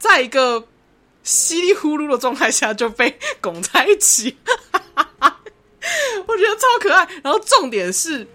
[0.00, 0.66] 在一个
[1.22, 4.34] 稀里糊涂的状态下就被拱在一起，
[6.26, 7.06] 我觉得超可爱。
[7.22, 8.26] 然后重点是，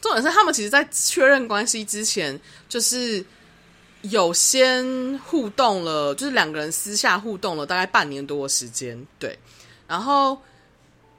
[0.00, 3.22] 重点是他们其实，在确认关系之前，就是
[4.02, 9.04] 有先互动了，就是两个人私下互动了大概半年多的时间。
[9.18, 9.36] 对，
[9.88, 10.40] 然后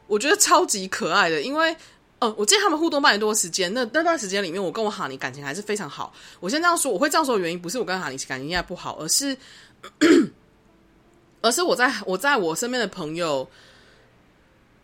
[0.07, 1.75] 我觉得超级可爱的，因为
[2.21, 6.13] 呃，我记得他们互动半年多的时间，那那段时间里面，我跟我哈尼感情还是非常好。
[6.39, 9.35] 我先这样说，我会这样说的原因不是我跟哈尼感情现在不好，而是，
[11.41, 13.47] 而是我在我在我身边的朋友。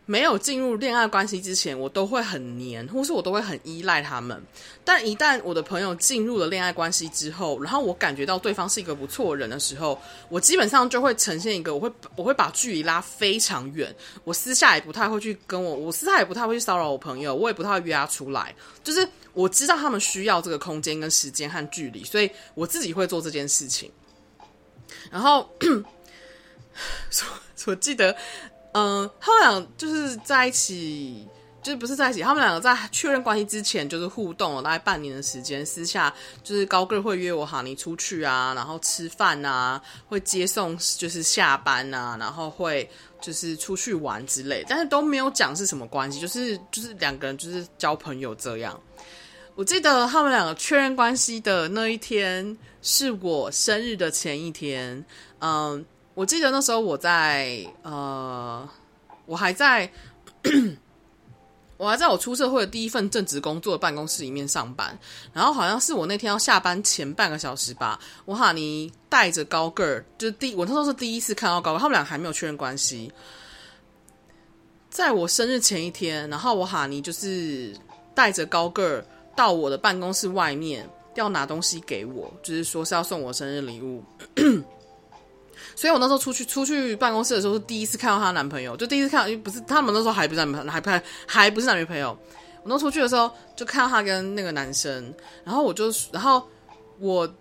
[0.07, 4.41] 没有进入恋爱关系之前，我都会很黏，或是我都会很依赖他们。
[4.85, 13.93] 但一旦我的朋友进入了恋爱关系之后，然后我感觉到对方是一个不错人的时候，我基本上就会呈现一个，我会我会把距离拉非常远。
[14.23, 18.55] 我私下也不太会去跟我，我私下也不太会去骚扰我朋友，我也不太会约他出来。
[18.81, 23.91] 就是我知道他们需要这个空间跟时间和距离，所以我自己会做这件事情。
[25.11, 25.49] 然后
[27.67, 28.15] 我记得。
[28.77, 31.27] 嗯，他们俩就是在一起，
[31.63, 32.21] 就是不是在一起。
[32.21, 35.65] 他们两个在确认关系之前，就是互动了大概半年的时间。
[35.65, 36.13] 私下
[36.43, 42.87] 就是高个会约我哈尼出去啊，然后吃饭啊，会接送，就是下班啊，然后会
[43.19, 44.63] 就是出去玩之类。
[44.69, 48.79] 但是都没有讲是什么关系，就是就是两个人就是交朋友这样。
[49.55, 55.03] 我记得他们两个确认关系的那一天是我生日的前一天，
[55.39, 55.83] 嗯。
[56.17, 58.67] 我记得那时候我在呃，
[59.27, 59.87] 我还在。
[61.77, 64.97] 我还在我出社会的第一份正职工作的办公室里面上班，
[65.31, 73.11] 然后好像是我那天要下班前半个小时吧，我哈尼带着高个儿，就是第我那时候是第一次看到高个，他们俩还没有确认关系。
[74.89, 77.77] 在我生日前一天，然后我哈尼就是
[78.15, 79.05] 带着高个儿
[79.35, 84.03] 到我的办公室外面要拿东西给我，就是说是要送我生日礼物。
[85.77, 92.17] 所以我那时候出去出去办公室的时候，是第一次看到她男朋友，就第一次看到，不是他们那时候还不是男朋友，还不还还不是男女朋友。
[92.63, 95.13] 我那出去的时候，就看到他跟那个男生，
[95.43, 96.41] 然后我就，然后
[96.97, 97.31] 我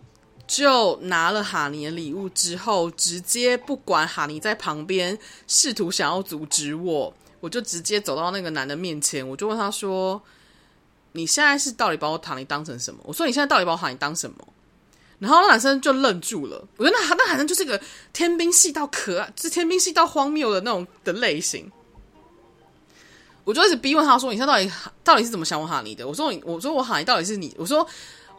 [0.46, 5.18] 就拿了哈尼的礼物之后，直接不管哈尼在旁边
[5.48, 10.20] 试图想要阻止我，我就直接走到那个男的面前，我就问他说
[11.12, 14.36] ：“你现在是到底把我哈尼当成什么？”我说：“你现在到底把我哈尼当什么？”
[15.18, 17.80] 然后那男生就愣住了，我觉得那那男生就是个
[18.12, 21.70] 天兵细到可爱，就是天兵细到荒谬的那种的类型。
[23.44, 24.70] 我就一直逼问他说：“你现到底
[25.02, 27.54] 到底是怎么想我哈尼的？”我说：“你我说我哈尼到底是你？
[27.56, 27.86] 我说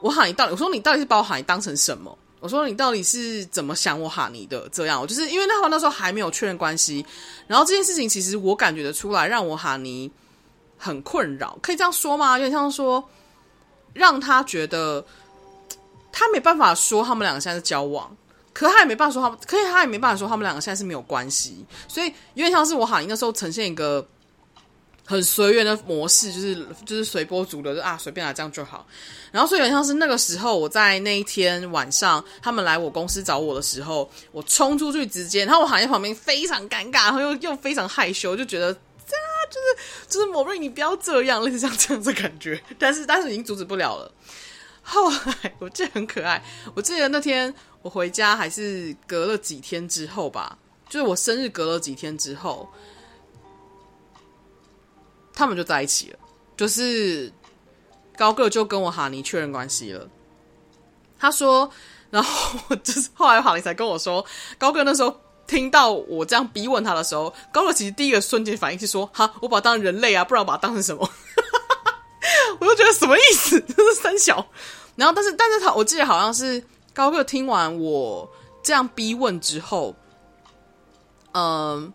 [0.01, 0.51] 我哈尼到底？
[0.51, 2.15] 我说你到底是把我哈尼当成什么？
[2.41, 4.69] 我说你到底是怎么想我哈尼的？
[4.69, 7.03] 这样，我就是因为那会那时候还没有确认关系，
[7.47, 10.11] 然后这件事情其实我感觉得出来，让我哈尼
[10.77, 12.37] 很困扰，可以这样说吗？
[12.37, 13.03] 有点像说
[13.93, 15.03] 让他觉得。”
[16.19, 18.17] 他没办法说他们两个现在是交往，
[18.51, 24.03] 可他也没办法说他们，可以他也没办法说他们两个现在是没有关系，所以有点像是我好像那时候呈现一个
[25.05, 28.83] 很随缘的模式，就是就是随波逐流，就啊随便来这样就好。
[29.31, 44.11] 然后所以有点像是那个时候我在那一天晚上他们来我公司找我的时候，我冲出去直接，然后我好像在旁边非常尴尬，然后又又非常害羞，就觉得啊就是就是某瑞你不要这样，类似像这样子感觉，但是但是已经阻止不了了。
[44.89, 46.41] 后来我记得很可爱，
[46.73, 50.57] 我记得那天我回家还是隔了几天之后吧，
[50.87, 52.67] 就是我生日隔了几天之后，
[55.33, 56.19] 他们就在一起了。
[56.55, 57.31] 就是
[58.17, 60.09] 高个就跟我哈尼确认关系了。
[61.19, 61.69] 他说，
[62.09, 64.25] 然后就是后来哈尼才跟我说，
[64.57, 71.07] 高个那时候听到我这样逼问他的时候，高个其实第一个瞬间反应是说：“哈，我把他当人类啊，不然我把他当成什么？”
[72.59, 73.61] 我就觉得什么意思？
[73.67, 74.47] 就是三小。
[74.97, 78.27] 然后，但是，但是他，我记得好像是高个听完我
[78.63, 79.95] 这样逼问之后，
[81.33, 81.93] 嗯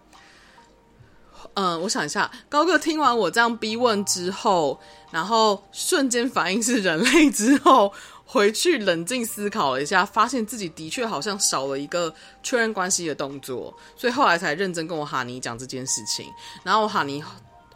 [1.55, 4.81] 嗯，我想一下，高个听完我这样逼问之后，
[5.11, 7.93] 然后瞬间反应是人类之后，
[8.25, 16.25] 回去冷静思考了一下，发现自己的确好像少了一个确认关系的动作，所以后来才认真跟我哈尼讲这件事情。
[16.63, 17.21] 然后我哈尼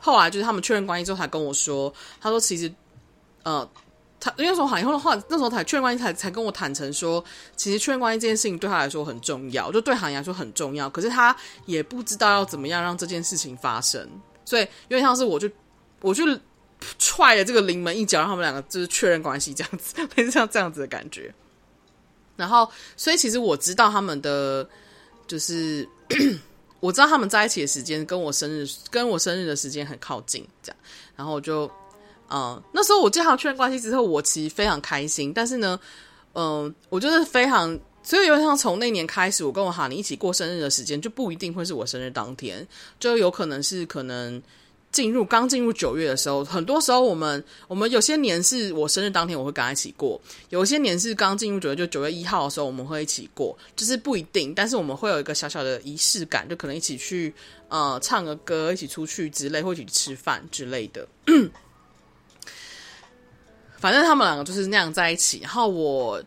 [0.00, 2.72] 后来就是他们确认关系之后，才跟我说，他说其实，
[3.42, 3.68] 呃。
[4.18, 7.22] 他因为说好以后的话，那时候才确认关系，才才跟我坦诚说，
[7.54, 10.88] 其实确认关系这件事情对他来说很重要，就对韩来说很重要。
[10.88, 11.36] 可是他
[11.66, 14.08] 也不知道要怎么样让这件事情发生，
[14.44, 15.48] 所以有点像是我就
[16.00, 16.24] 我就
[16.98, 21.32] 踹了这个临门一脚，让他们两个就是确认关系这样子， 类似像这样子的感觉。
[22.36, 24.66] 然后，所以其实我知道他们的
[25.26, 25.86] 就是
[26.80, 30.76] 我知道他们在一起的时间跟我生日跟我生日的时间很靠近，这样，
[31.16, 31.70] 然后我就。
[32.28, 35.32] 嗯，那时候我见他确认关系之后，我其实非常开心。
[35.32, 35.78] 但是呢，
[36.34, 42.66] 嗯，我就是非常，所以有点像从那年开始，我跟我哈尼一起过生日的时间就不一定会是我生日当天，
[42.98, 44.42] 就有可能是可能
[44.92, 46.44] 进入刚进入九月的时候。
[46.44, 54.54] 很多时候我们我们有些年是我生日当天我会跟他一起过，有些年是刚进入九月就九月一号的时候我们会一起过，就是不一定。
[54.54, 57.32] 但是我们会有一个小小的仪式感，就可能一起去
[57.68, 61.06] 呃唱个歌，一起出去之类，或一起吃饭之类的。
[63.78, 66.22] 反正他们两个就是那样在一起，然后我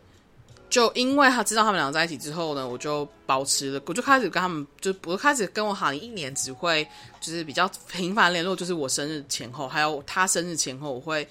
[0.68, 6.86] 就因为他知道他们两个在一起之后呢，我就保持了，我就开始跟他们，就我开始跟我哈尼一年只会
[7.20, 11.26] 就是比较频繁联络，就是我生日前后，还有他生日前后，我会，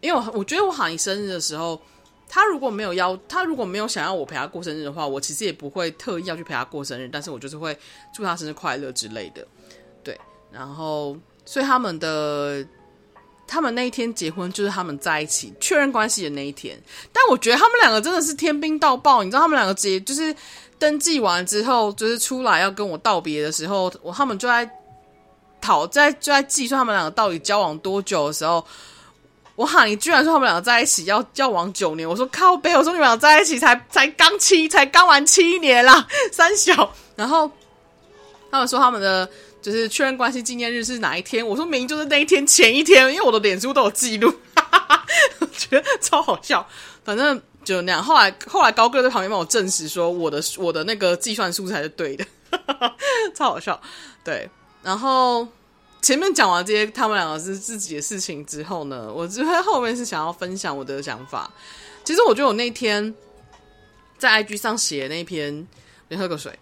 [0.00, 1.80] 因为我我觉得我哈尼生日的时候，
[2.28, 7.76] 他如果没有邀，他如果没有想要我陪他过生日的话，我其实也不会特意要去陪他过生日，但是我就是会
[8.14, 9.44] 祝他生日快乐之类的，
[10.04, 10.16] 对，
[10.52, 12.64] 然后所以他们的。
[13.46, 16.76] 他们那一天结婚，就是他们在一起确认关系的那一天。
[17.12, 20.34] 但我觉得他们两个真的是天兵到爆，你知道，他们两个结就是
[20.78, 24.68] 登记完之后，就是出来要跟我道别的时候，我他们就在
[25.60, 28.64] 讨在就在计算他们两个到底交往多久的时候，
[29.56, 37.50] 我喊你居然说他们两个在一起要交往九年，我说靠北，我说你们俩在一起才才刚七才刚完七年啦，三小，然后
[38.50, 39.28] 他们说他们的。
[39.64, 41.46] 就是确认关系纪念日是哪一天？
[41.46, 44.30] 我说明就是那一天前一天，因为我的脸书都有记录，
[45.38, 46.68] 我 觉得超好笑。
[47.02, 48.02] 反正就那样。
[48.02, 52.96] 后来后来高个在旁边帮我证实说，我的我的那个计算数才是对的，哈哈哈
[53.34, 53.80] 超好笑。
[54.22, 54.50] 对，
[54.82, 55.48] 然后
[56.02, 61.50] 前面讲完这些他们两个是自己的事情之后呢，我就会后面是想要分享我的想法。
[62.04, 63.14] 其实我觉得我那天
[64.18, 65.66] 在 IG 上写那篇，
[66.08, 66.52] 你喝个水。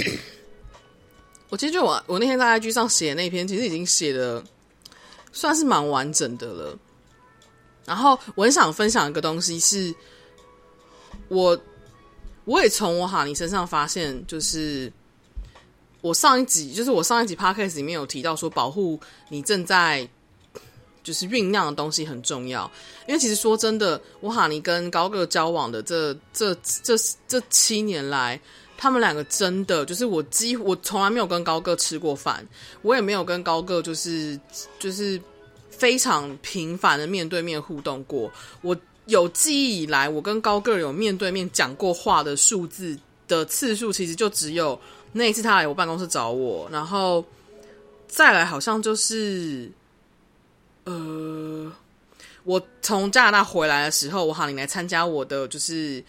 [1.50, 4.42] 我其实就我我那天在 IG 上写那篇，其实已经写的
[5.32, 6.78] 算是蛮完整的了。
[7.84, 9.92] 然后我很想分享一个东西是，
[11.26, 11.60] 我
[12.44, 14.92] 我也从我哈尼身上发现，就是
[16.00, 20.08] 我上一集，就是我上一集 Podcast 里面有提到说，保护你正在
[21.02, 22.70] 就是酝酿的东西很重要。
[23.08, 26.96] 因为其实说真的，我哈尼跟高个交往的这这这
[27.26, 28.40] 这七年来。
[28.82, 32.42] 他们两个真的就是我几乎我从来没有跟高个吃过饭，
[32.80, 34.40] 我也没有跟高个就是
[34.78, 35.20] 就是
[35.68, 38.32] 非常频繁的面对面互动过。
[38.62, 38.74] 我
[39.04, 44.80] 有记忆以来，我跟高个有面对面讲过话的数字的次数，其实就只有
[45.12, 47.22] 那一次他来我办公室找我，然后
[48.08, 49.70] 再来好像就是
[50.84, 51.70] 呃，
[52.44, 56.02] 我从加拿大回来的时候，我喊你来参加我的就是。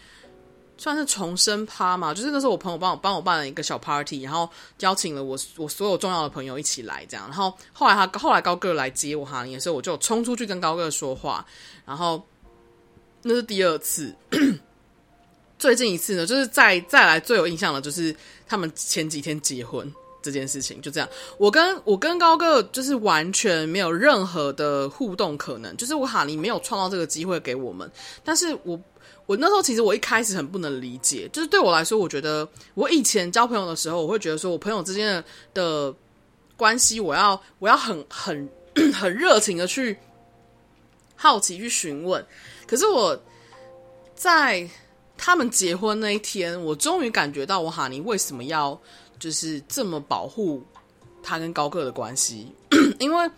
[0.82, 7.24] 算是重生趴嘛，就是那时候我朋友帮我帮我办了一个小 party，然后邀请了我我所有重要的朋友一起来，这样。
[7.28, 11.46] 然后后来他后来高个来接我哈尼的时候，我就冲出去跟高个说话。
[11.86, 12.20] 然后
[13.22, 14.12] 那是第二次，
[15.56, 18.12] 最近一次呢，就是再再来最有印象的，就是
[18.48, 19.88] 他们前几天结婚
[20.20, 20.82] 这件事情。
[20.82, 21.08] 就这样，
[21.38, 27.88] 我跟我跟高个就是完全没有任何的互动可能，就是我哈尼没有创造这个机会给我们，
[28.24, 28.76] 但是我。
[29.26, 35.94] 我那时候其实我一开始很不能理解，就是对我来说，我觉得我以前交朋友的时候，我会觉得说我朋友之间的的
[36.56, 38.48] 关系，我要我要很很
[38.92, 39.96] 很热情的去
[41.14, 42.24] 好奇去询问。
[42.66, 43.18] 可是我
[44.14, 44.68] 在
[45.16, 48.78] 他们结婚那一天，我终于感觉到我哈尼为什么要
[49.18, 50.62] 就是这么保护
[51.22, 52.52] 他跟高个的关系，
[52.98, 53.30] 因为。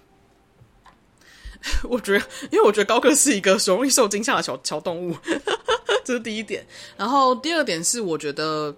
[1.89, 5.17] 我觉得，因为我觉得高个是一个容易受惊吓的小小动物，
[6.05, 6.67] 这是第一点。
[6.97, 8.75] 然后第二点是，我觉得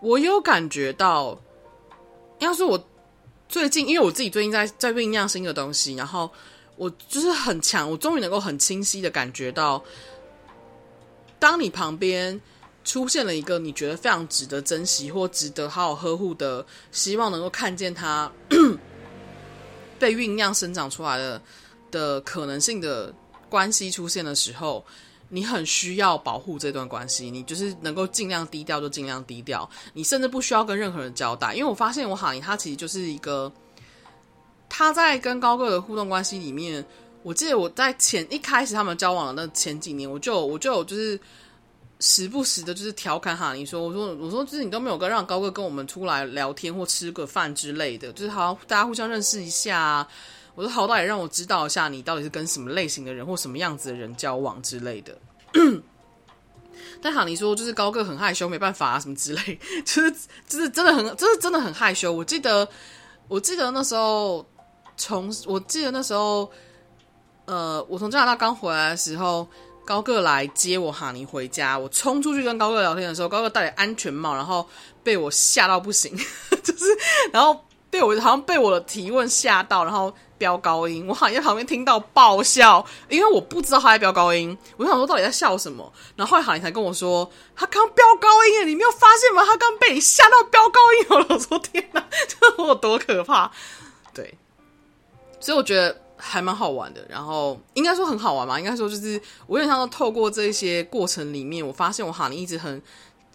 [0.00, 1.38] 我有感觉到，
[2.38, 2.82] 要是我
[3.48, 6.30] 最近，因为我自己最近在在酝酿新的东西，然后
[6.76, 9.82] 我就是很强，我终于能够很清晰的感觉到，
[11.38, 12.40] 当你旁边
[12.84, 18.30] 出现了一个你觉得非常值得珍惜或值得好好呵护的，希望能够看见它
[19.98, 21.42] 被酝酿生长出来的。
[21.90, 23.12] 的可能性的
[23.48, 24.84] 关系出现的时候，
[25.28, 27.30] 你很需要保护这段关系。
[27.30, 31.54] 你就是能够尽量低调就尽量低调，你甚至不需要跟任何人交代。
[31.54, 33.52] 因为我发现我哈尼他其实就是一个，
[34.68, 36.84] 他在跟高个的互动关系里面，
[37.22, 41.18] 我记得我在前一开始他们交往的那前几年，我就我就就是
[42.00, 50.08] 时不时的，就是调侃哈尼说，我说我说就是你都没有跟让高个跟我们出来聊天或吃个饭之类的，就是好像大家互相认识一下啊。
[50.58, 55.16] 我说好歹也让我知道一下你到底是跟什么类型的人或什么样子的人交往之类的。
[57.00, 60.10] 但哈尼说就是高个很害羞，没办法啊什么之类，就是
[60.48, 62.12] 就是真的很就是真的很害羞。
[62.12, 62.68] 我记得
[63.28, 64.44] 我记得那时候
[64.96, 66.50] 从我记得那时候
[67.44, 69.46] 呃我从加拿大刚回来的时候，
[69.84, 74.68] 高个来接我哈尼回家，我冲出去跟高个聊天的时候，高个戴着安全帽，然后
[75.04, 76.16] 被我吓到不行，
[76.64, 76.86] 就是
[77.32, 80.12] 然后被我好像被我的提问吓到，然后。
[80.38, 85.92] 飙高音， 我好像在旁边听到爆笑，因为我不知道他在飙高音，我想说到底在笑什么。
[86.16, 89.44] 然后后来好像才跟我说，他刚飙高音，你没有发现吗？
[89.44, 91.26] 他刚被你吓到飙高音。
[91.28, 93.50] 我说天哪，这有多可怕？
[94.14, 94.32] 对，
[95.40, 97.04] 所以我觉得还蛮好玩的。
[97.08, 102.80] 然后应该说很好玩嘛，应该说就是我有点像说透过这些过程里面，我发现我哈尼一直很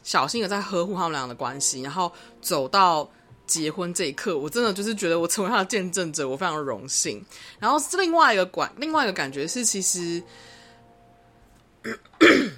[0.01, 3.10] 小心的在呵护他们俩的关系，然后走到。
[3.46, 7.24] 结婚这一刻，我真的就是觉得我成为他的见证者，我非常荣幸。
[7.60, 10.24] 然后是另外一个感，另外一个感觉是，其实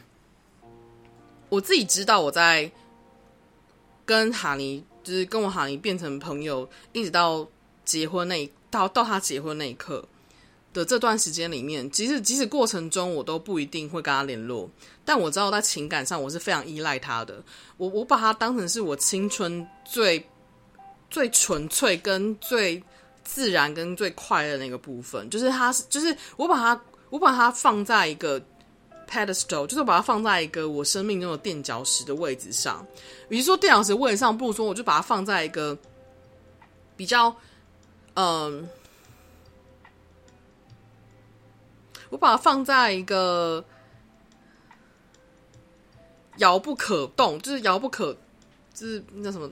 [1.49, 2.71] 我自己知道，我在
[4.05, 7.47] 跟哈尼，就是跟我哈尼变成朋友，一直到
[7.83, 10.07] 结婚那一到到他结婚那一刻
[10.71, 14.69] 的这段时间里面，即使即使过程中我都不一定会跟他联络，
[15.03, 17.43] 但我知道在情感上我是非常依赖他的。
[17.77, 20.23] 我我把他当成是我青春最。
[21.15, 22.83] 最纯粹、跟最
[23.23, 28.37] 自然、跟最快乐那个部分，就是它，是就是我把它，我把它放在一个
[29.09, 32.85] pedestal，就是我把它放在一个我生命中的垫脚石的位置上。
[33.29, 35.77] 与其说垫脚石位置上，不如说我就把它放在一个
[36.97, 37.33] 比较，
[38.15, 38.67] 嗯，
[42.09, 43.63] 我把它放在一个
[46.39, 48.13] 遥不可动，就是遥不可，
[48.73, 49.49] 就是那什么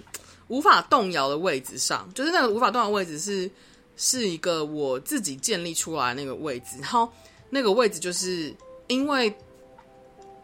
[0.54, 3.49] 无法动摇的位置上，就是那个无法动摇位置是
[3.95, 7.12] 是一个我自己建立出来那个位置，然后
[7.49, 8.54] 那个位置就是
[8.86, 9.36] 因为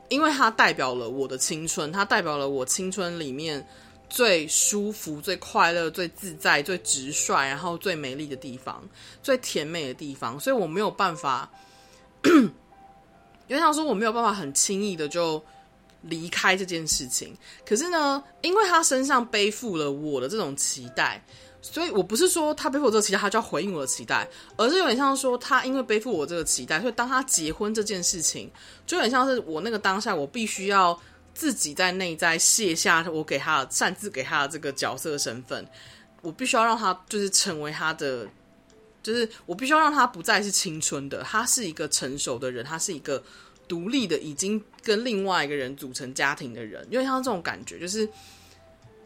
[0.10, 3.64] 因为它代表了我的青春，它代表了我青春里面
[4.10, 8.82] 最舒服、最快乐、最自在、最直率，然后最美丽的地方，
[9.22, 11.48] 最甜美的地方，所以我没有办法。
[13.48, 15.44] 因为他说我没有办法很轻易的就
[16.02, 17.36] 离开这件事情，
[17.66, 21.24] 可是呢，因为他身上背负了我的这种期待，
[21.62, 28.50] 所以我不是说他背负我这个期待，他就要回应我的期待，而是有点像说他因为背负我这个期待，所以当他结婚这件事情，
[28.86, 31.00] 就有点像是我那个当下，我必须要
[31.34, 35.68] 自己在内在卸下我给他擅自给他的这个角色身份，
[36.22, 38.28] 我必须要让他就是成为他的。
[39.02, 43.24] 就是我必须要让他不再是青春的，他是一个成熟的人，他是一个
[43.70, 46.86] 独立的，已经跟另外一个人组成家庭的人。
[46.92, 48.06] 因为像这种感觉，就是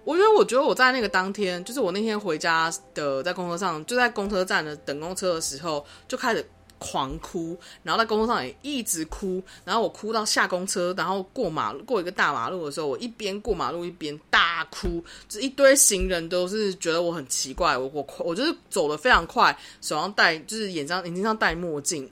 [0.03, 6.43] 我觉得，我觉得我在那个当天，就是我那天回家的，在公车上，就在公车站的等公车的时候，就开始。
[6.79, 22.11] 狂哭，然后在公车上也一直哭，然后我哭到下公车，然后过马路，过一个大马路的时候，我一边过马路一边大哭，就一堆行人都是觉得我很奇怪，我我我就是走得非常快，手上戴就是眼上眼睛上戴墨镜，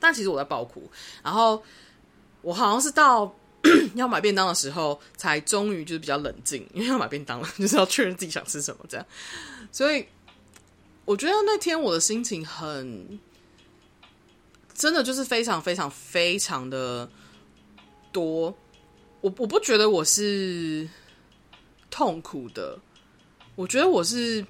[0.00, 0.90] 但其实我在爆哭，
[1.22, 1.62] 然后
[2.42, 3.34] 我好像是到
[3.96, 9.06] 要买便当的时候，才终于就是比较冷静，因为要买便当了，就是要确认自己想吃什么这样，
[9.72, 10.06] 所以。
[11.04, 13.18] 我觉得那天我的心情很，
[14.74, 17.08] 真的就是非常非常非常的
[18.12, 18.54] 多。
[19.22, 20.86] 我我不觉得我是
[21.88, 22.78] 痛苦的，
[23.54, 24.44] 我觉得我是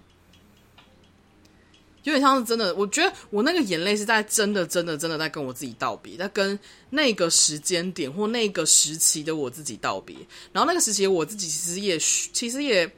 [2.05, 2.75] 有点像是真的。
[2.75, 6.59] 我觉得我那个眼泪是在真的真的真的在跟我自己道别，在跟
[6.91, 10.17] 那个时间点或那个时期的我自己道别。
[10.53, 12.91] 然后那个时期我自己其实也其实也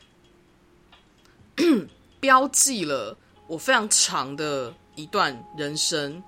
[2.21, 3.17] 标记了。
[3.47, 6.23] 我非常长的一段人生，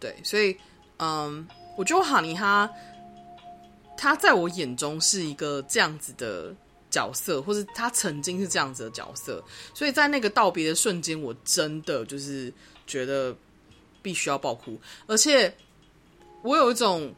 [0.00, 0.56] 对，所以，
[0.96, 1.46] 嗯，
[1.76, 2.68] 我觉得哈尼他，
[3.96, 6.52] 他在我眼中是一个这样子的
[6.90, 9.42] 角色，或是他曾经是这样子的角色，
[9.74, 12.52] 所以在那个道别的瞬间，我真的就是
[12.86, 13.36] 觉得
[14.02, 15.54] 必须要爆哭，而且
[16.42, 17.14] 我有一种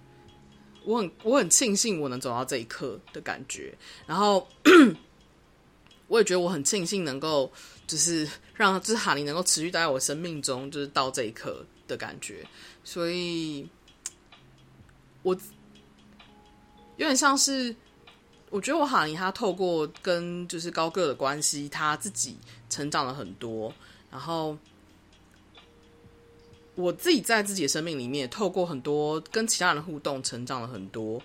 [0.85, 4.47] 我很我很庆幸我能走到这一刻的感觉，然后
[6.09, 7.51] 我也觉得我很庆幸能够。
[7.87, 12.47] 就是让就是哈尼能够持续待在我生命中，就是到这一刻的感觉，
[12.85, 13.69] 所以，
[15.25, 15.35] 我
[16.97, 17.75] 有点像是，
[18.51, 22.37] 我觉得我哈尼他透过跟就是高个的关系，他自己
[22.69, 23.73] 成长了很多，
[24.11, 24.57] 然后
[26.75, 31.23] 我自己在自己的生命里面，透过很多跟其他人互动，成长了很多。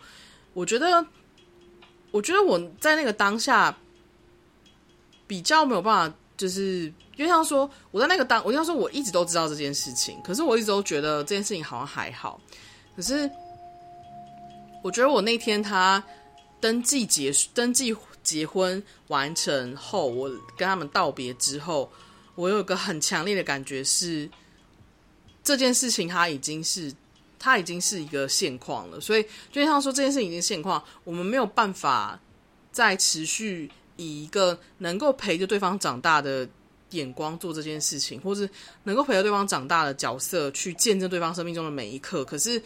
[0.53, 1.05] 我觉得，
[2.11, 3.75] 我觉得我在那个当下
[5.27, 6.17] 比较没有办法。
[6.37, 12.41] 就是因为像说我在那个当，我就像说我一直都知道这件事情，可是我一直都觉得这件事情好像还好。
[12.93, 13.31] 可是
[14.83, 16.03] 我觉得我那天他
[16.65, 21.91] 登记结登记结婚完成后，我跟他们道别之后，
[22.33, 24.27] 我有个很强烈的感觉是
[25.43, 26.91] 这件事情它已经是
[27.37, 28.99] 它已经是一个现况了。
[28.99, 32.19] 所以就像说这件事情已经现况，我们没有办法
[32.71, 33.69] 再持续。
[33.97, 36.45] 以一个能够陪着对方长大的
[36.89, 38.49] 眼光做这件事情，或是
[38.83, 42.25] 能够陪着对方长大的角色去见证对方生命中的每一刻。
[42.25, 42.61] 可是，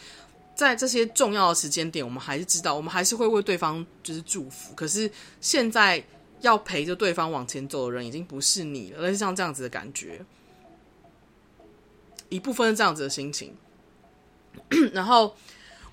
[0.60, 4.74] 在这些重要的时间点，我们还是知道，我们还是会为对方就是祝福。
[4.76, 6.03] 可是，现在
[6.41, 10.22] 要陪着对方往前走的人已经不是你了，而是像这样子的感觉，
[12.28, 13.55] 一部分是这样子的心情。
[14.91, 15.34] 然后，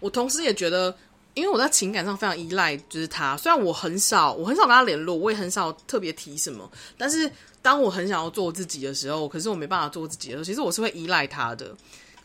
[0.00, 0.96] 我同时也觉得。
[1.36, 3.36] 因为我在情感上非常依赖，就是他。
[3.36, 6.66] 虽然我很少，我很少跟他联络，我也很少特别提什么。
[6.96, 11.76] 但是当我很想要做自己的时候，可是我没办法做自己的时候，其实我是会依赖他的。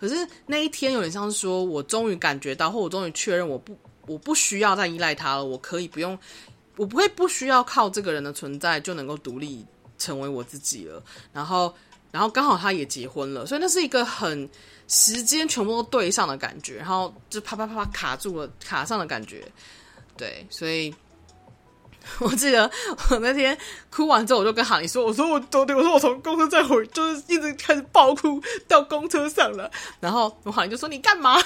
[0.02, 3.78] 可是那一天有点像是说，我终于感觉到，或我终于确认，我不，
[4.08, 5.46] 我不需要再依赖他了。
[5.46, 6.18] 我可以不用，
[6.76, 9.64] 我不会不需要靠这个人的存在就能够独立
[10.00, 11.02] 成为我自己了。
[11.32, 11.72] 然后，
[12.12, 14.50] 然后刚好他也结婚了，所以那是一个很。
[14.94, 19.50] 时间全部都对上的感觉，然后就啪啪啪啪卡住了，卡上的感觉，
[20.18, 20.94] 对，所以
[22.20, 22.70] 我记得
[23.10, 23.58] 我那天
[23.90, 31.38] 哭完之后，我就跟哈尼说：“我说我昨天，我说我从公车再回，就是一直开始爆哭到公车上了。”然后我哈尼就说：“你干嘛？”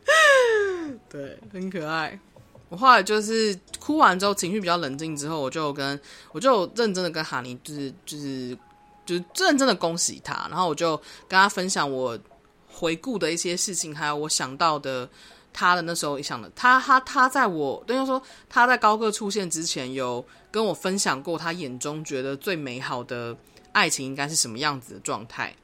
[1.08, 2.18] 对，很可爱。
[2.68, 6.00] 我后来就是哭完之后，情绪比较冷静之后，我就跟
[6.32, 8.56] 我就认真的跟哈尼，就是就是。
[9.06, 12.16] 就是认真的恭喜他，然后我就跟他分享我
[12.68, 15.08] 回顾的一些事情，还有我想到的
[15.52, 23.36] 他的那时候想的，他他他在我等于说他在高个出现之前，有跟我分享过他眼中觉得最美好的
[23.72, 25.54] 爱情应该是什么样子的状态。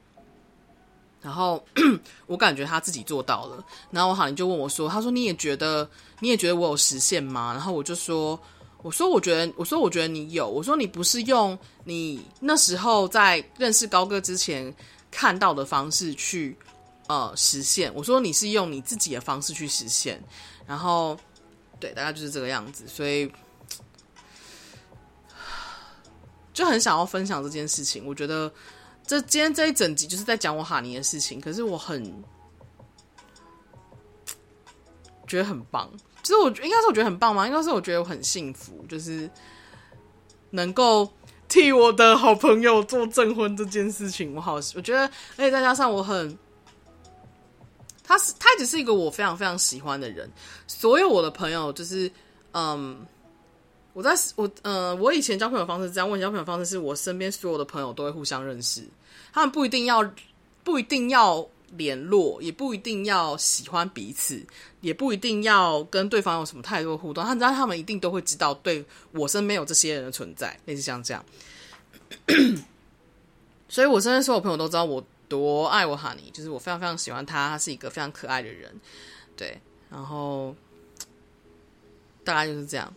[1.21, 1.63] 然后
[2.27, 8.39] 我感觉他自己做到了，然后我好像就问我说：“他说你也觉得你也觉得我有实现吗？”然后我就说
[8.83, 14.73] ：“我说我觉得我说我觉得你有，我说你不是用你那时候在认识高个之前
[15.09, 16.55] 看到的方式去。”
[17.07, 17.89] 呃，实现。
[17.95, 20.21] 我说你是用你自己的方式去实现，
[20.65, 21.17] 然后
[21.79, 23.31] 对，大概就是这个样子，所以
[26.53, 28.05] 就很想要分享这件事情。
[28.05, 28.51] 我觉得
[29.05, 32.03] 这今天这一整集就是在讲我哈尼的事情，可是我很
[35.25, 35.89] 觉得很棒。
[36.21, 37.47] 其实我应该是我觉得很棒吗？
[37.47, 39.29] 应该是我觉得我很幸福，就是
[40.49, 41.09] 能够
[41.47, 45.05] 替我的好朋友做证婚这件事情，我好，我觉得，
[45.37, 46.37] 而且再加上我很。
[48.07, 50.31] 他是他只是一个我非常非常喜欢的人，
[50.65, 52.09] 所有我的朋友就是，
[52.53, 53.05] 嗯，
[53.91, 58.81] 我在我呃，我以前交朋友方式这样，我交朋友方式是我身边所有的朋友都会互相认识，
[59.33, 60.09] 他们不一定要
[60.63, 61.45] 不一定要
[61.75, 64.41] 联络，也不一定要喜欢彼此，
[64.79, 71.25] 也不一定要跟对方有什么太多互动，他知道他们一定都会知道对我身边有这些人的存在，类似像这样，
[73.67, 75.05] 所以我身边所有朋友都知道我。
[75.27, 78.73] 多爱我哈尼，就是我非常非常喜欢他，他是一个非常可爱的人，
[79.35, 79.59] 对，
[79.89, 80.55] 然后
[82.23, 82.93] 大概就是这样。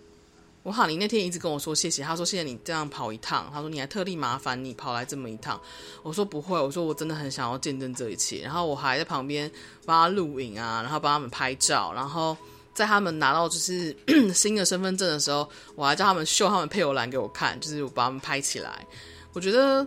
[0.63, 5.59] 我哈尼那天一直跟我说谢谢，他说谢谢你这样跑一趟，他说你还特地麻烦你跑来这么一趟，
[6.03, 9.51] 我说不会，我说我真的很想要见证这一切，然后我还在旁边
[9.87, 12.37] 帮他录影啊，然后帮他们拍照，然后
[12.75, 13.97] 在他们拿到就是
[14.35, 18.87] 新的身份证的时候，我还叫他们秀他们配偶栏给我看，就是我把他们拍起来，
[19.33, 19.87] 我觉得。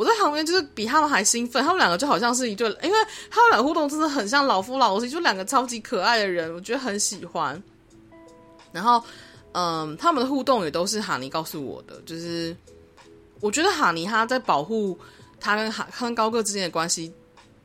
[0.00, 2.98] 我在旁边就是比他们还兴奋，他们两个就好像是一对，因为
[3.30, 7.62] 他们俩互动真的很像老夫老妻，就两个超级可爱的人，我觉得很喜欢。
[8.72, 9.04] 然后，
[9.52, 12.56] 嗯，他们的互动也都是哈尼告诉我的，就是
[13.40, 14.98] 我觉得哈尼他在保护
[15.38, 17.12] 他跟哈跟高个之间的关系，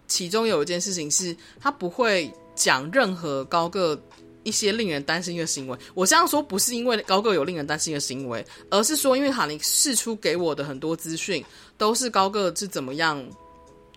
[0.05, 3.97] 其中有一件事情是他不会讲任何高个。
[4.45, 11.43] 一些令人担心的行为，我这样说不是因为高个有令人担心的行为，而是说因为哈尼释出给我的很多资讯
[11.77, 13.21] 都是高个是怎么样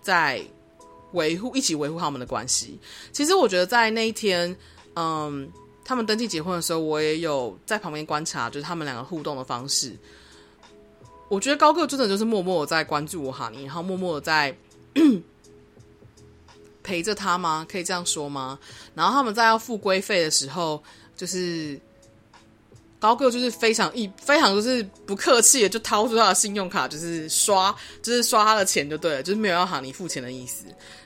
[0.01, 0.43] 在
[1.13, 2.81] 维护一起维护他们的关系。
[3.13, 4.57] 其实我觉得在那一天，
[4.97, 5.49] 嗯，
[5.85, 9.95] 他们登记结婚的时候，我也有在旁边观察，就是他们两个互动的方式。
[11.29, 14.57] 我觉得高个真的就是默默在关注我哈尼，然 后默默的在。
[16.89, 17.66] 陪着他吗？
[17.70, 18.59] 可以这样说吗？
[18.95, 20.82] 然后他们在要付规费的时候，
[21.14, 21.78] 就是
[22.99, 30.64] 高个就是非常一非常就是不客气的就掏出他的信用卡，就是刷就是刷他的钱就对了，就是没有要喊你付钱的意思。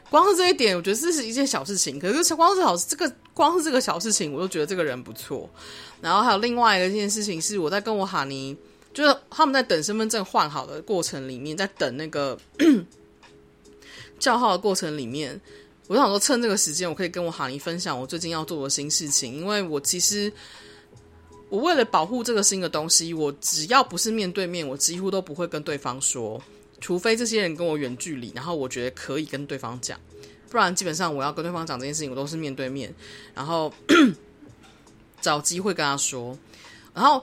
[0.08, 1.98] 光是这一点，我觉得这是一件小事情。
[1.98, 5.50] 可是光是好这个光是这个小事情，我就觉得这个人不错。
[6.00, 8.56] 然后还有另外一个件事情是，我在跟我哈尼，
[8.94, 12.38] 就是他们在等身份证换好的过程里面，在等那个
[14.20, 15.40] 叫号的过程里面。
[15.88, 19.34] 我想说，趁这个时间，我可以跟我哈尼分享我最近要做的新事情。
[19.34, 20.32] 因为我其实，
[21.48, 26.40] 我为了保护这个新的东西，我只要不是面对面，我几乎都不会跟对方说，
[26.80, 29.98] 除非这些人跟我远距离，然后我觉得可以跟对方讲，
[30.48, 32.94] 不然基本上我要跟对方讲这件事情，我都是面对面，
[33.34, 33.70] 然后
[35.20, 36.38] 找机会跟他说。
[36.94, 37.22] 然后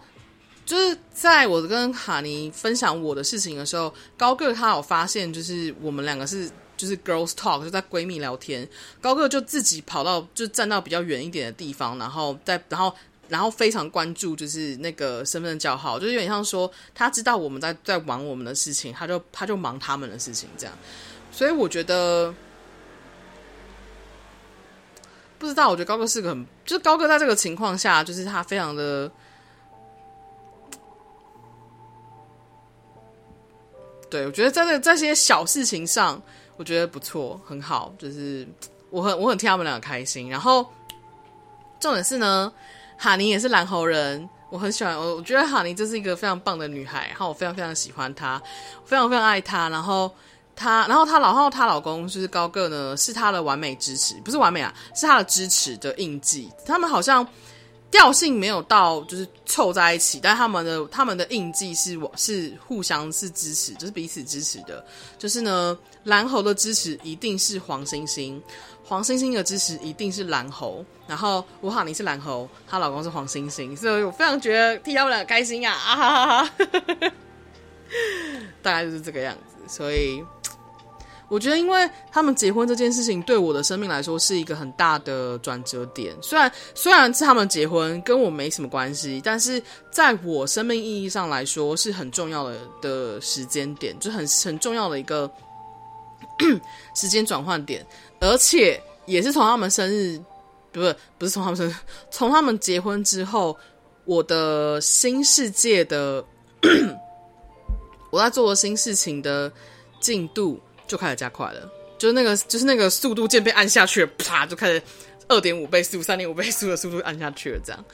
[0.65, 6.51] 就是在我跟哈尼分享我的事情的时候，高个他有发现，就是我们两个是。
[6.79, 8.65] 就是 girls talk，就在闺蜜聊天。
[9.01, 12.95] 高个就自己跑到，就站到比较远一点的地方，然后在，然后，
[13.27, 20.73] 然后非常关注，就是那个身份的叫号，就是有点像说，他知道我们在在忙我们的事情，他就他就忙他们的事情，这样。
[21.33, 22.33] 所以我觉得，
[25.37, 29.11] 不知道，我觉得高个是个很，就是高个在这个情况下，就是他非常的，
[34.09, 36.21] 对，我觉得在这这些小事情上。
[36.59, 38.45] 我觉得不错，很好，就是
[38.89, 40.29] 我很我很替他们两个开心。
[40.29, 40.69] 然后
[41.79, 42.51] 重点是呢，
[42.97, 48.41] 哈尼也是蓝猴人，我很喜欢我，我觉得哈尼这是一个非常棒的女孩，然后我非常非常喜欢她，
[48.83, 49.69] 非常非常爱她。
[49.69, 50.13] 然后
[50.53, 56.51] 她，然后她老后她老公就是高个呢，是她的完美支持，不是完美啊，是她的支持的印记。
[56.65, 57.25] 他们好像。
[57.91, 64.85] 调性没有到，就是凑在一起，但他们的他们的印记是我是互相是支持，就是彼此支持的。
[65.17, 68.41] 就是呢，蓝猴的支持一定是黄星星，
[68.83, 70.83] 黄星星的支持一定是蓝猴。
[71.07, 75.73] 然后我哈尼是蓝猴，她老公是黄星星，所以我非常觉得替他们俩开心啊！
[75.73, 77.11] 啊哈哈哈，
[78.61, 79.55] 大概就是这个样子。
[79.67, 80.23] 所以
[81.27, 86.15] 我觉得，因为他们结婚这件事情对我的生命来说是一个很大的转折点。
[86.21, 95.29] 虽然虽然是他们结婚跟我没什么关系，但是在我生命意义上来说是很重要的的时间点，就很很重要的一个
[96.95, 97.85] 时间转换点，
[98.19, 100.19] 而且也是从他们生日，
[100.71, 101.73] 不是不是从他们生日，
[102.09, 103.57] 从他们结婚之后，
[104.05, 106.25] 我的新世界的。
[108.11, 109.51] 我在做的新事情的
[109.99, 114.81] 进度就开始加快了，就是那个就是那个速度键被按下去了，啪就开始
[115.27, 117.85] 二点五倍速、三点五倍速的速度按下去了，这样。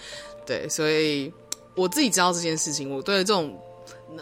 [0.46, 1.30] 对，所以
[1.76, 3.62] 我自己知道这件事情，我对这种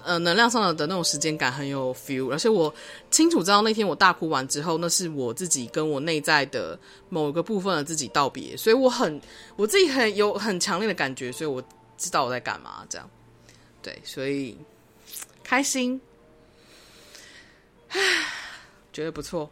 [0.03, 2.73] 呃能量上的的那种时间感很有 feel，而且我
[3.11, 6.79] 清楚知道那天我大哭完之后，那是我自己跟我内在的
[7.09, 9.21] 某个部分的自己道别，所以我很
[9.55, 11.63] 我自己很有很强烈的感觉，所以我
[11.97, 13.09] 知道我在干嘛，这样。
[13.81, 14.57] 对，所以。
[15.45, 15.99] 开心，
[17.89, 17.99] 唉，
[18.93, 19.51] 觉得不错。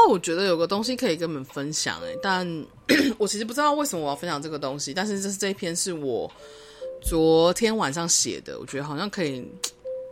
[0.00, 2.46] 后我觉得有个东西可以跟你们分享，哎，但
[3.18, 6.30] 我其实不知道为什么我要分享这个东西，但是这是这一篇是我
[7.02, 9.46] 昨天晚上写的，我觉得好像可以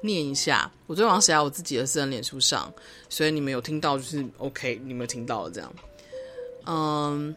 [0.02, 0.70] 念一下。
[0.86, 2.72] 我昨天晚上写在我自己的私人脸书上，
[3.08, 5.74] 所以你们有听到就是 OK，你们有听到了这样。
[6.66, 7.34] 嗯，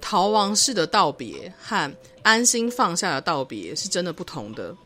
[0.00, 4.76] 逃亡式的道别和安心放下的道别是真的不同的。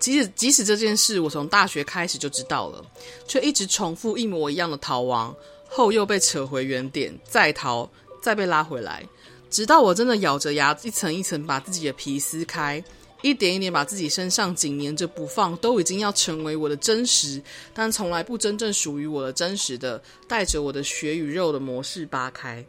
[0.00, 2.84] 即使即使这件事我从大学开始就知道了，
[3.28, 5.32] 却一直重复一模一样的逃亡，
[5.68, 7.88] 后又被扯回原点，再逃，
[8.22, 9.06] 再被拉回来，
[9.50, 12.82] 直到我真的咬着牙一层一层把自己的皮撕开，
[13.20, 17.42] 一点一点把自己身上紧粘着不放，都已经要成为我的真实，
[17.74, 22.64] 但从来不真正属于我的真实的，带着我的血与肉的模式扒开。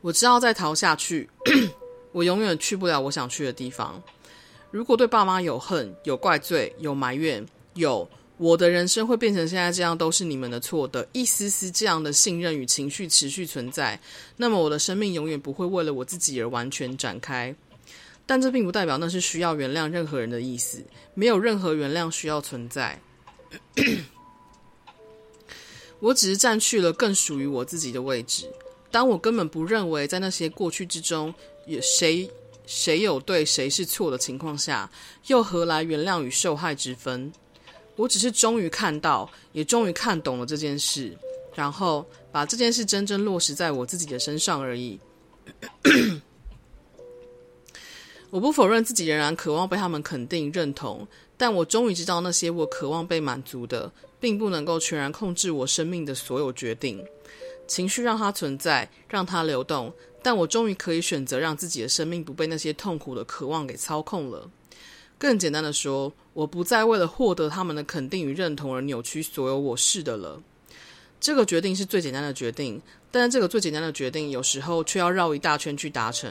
[0.00, 1.28] 我知道再逃下去，
[2.12, 4.02] 我永远去不了我想去的地方。
[4.70, 7.44] 如果对爸妈有恨、有怪罪、有埋怨、
[7.74, 13.98] 有我的人生会变成现在这样都是你们的错的一丝丝这样的信任与情绪持续存在，
[14.36, 17.54] 那么我的生命永远不会为了我自己而完全展开。
[18.26, 23.00] 但这并不代表那是需要原谅任何人的意思，没有任何原谅需要存在。
[25.98, 28.46] 我只是占据了更属于我自己的位置。
[28.90, 31.34] 当我根本不认为在那些过去之中
[31.66, 32.30] 有谁。
[32.68, 34.90] 谁有对，谁是错的情况下，
[35.28, 37.32] 又何来原谅与受害之分？
[37.96, 41.16] 我只是终于看到，也终于看懂了这件事，
[41.54, 45.00] 然后把这件事真正落实在我自己的身上而已。
[48.28, 51.08] 我不否认自己仍然渴望被他们肯定认同，
[51.38, 53.90] 但我终于知道，那些我渴望被满足的，
[54.20, 57.02] 并不能够全然控制我生命的所有决定。
[57.66, 59.92] 情绪让它存在，让它流动。
[60.22, 64.50] 但我终于可以选择让自己的生命不被那些痛苦的渴望给操控了。
[65.16, 70.40] 更简单的说，我不再为了获得他们的肯定与认同而扭曲所有我是的了。
[71.20, 76.30] 这个决定是最简单的决定，但是这个最简单的决定有时候却要绕一大圈去达成。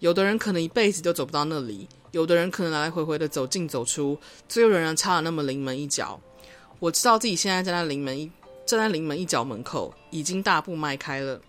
[0.00, 4.18] 有的人可能一辈子都走不到那里，有的人可能来来回回的走进走出，
[4.48, 6.20] 最后仍然差了那么临门一脚。
[6.80, 8.30] 我知道自己现在站在临门一
[8.66, 11.40] 站在临门一脚门口，已经大步迈开了。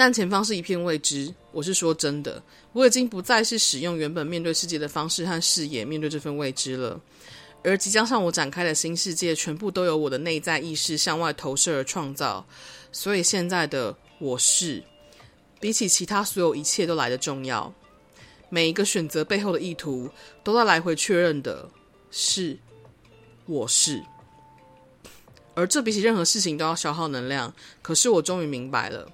[0.00, 2.42] 但前方是一片未知，我是说真的，
[2.72, 6.98] 我已经不再是使用原本面对世界的方式和视野面对这份未知了，
[7.62, 12.46] 而即将向我展开的新世界，全部都由我的内在意识向外投射而创造，
[12.90, 14.82] 所以现在的我是，
[15.60, 17.70] 比起其他所有一切都来得重要。
[18.48, 20.08] 每一个选择背后的意图，
[20.42, 21.68] 都在来回确认的
[22.10, 22.56] 是，
[23.44, 24.02] 我是，
[25.54, 27.52] 而这比起任何事情都要消耗能量。
[27.82, 29.06] 可是我终于明白了。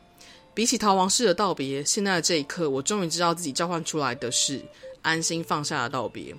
[0.56, 4.58] 比起逃亡式的道别，现在的这一刻，我终于知道自己召唤出来的是
[5.02, 6.34] 安心放下的道别。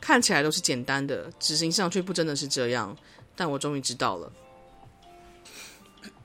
[0.00, 2.96] 看起来都是简单的，执行上却不真的是这样。
[3.36, 4.32] 但我终于知道了。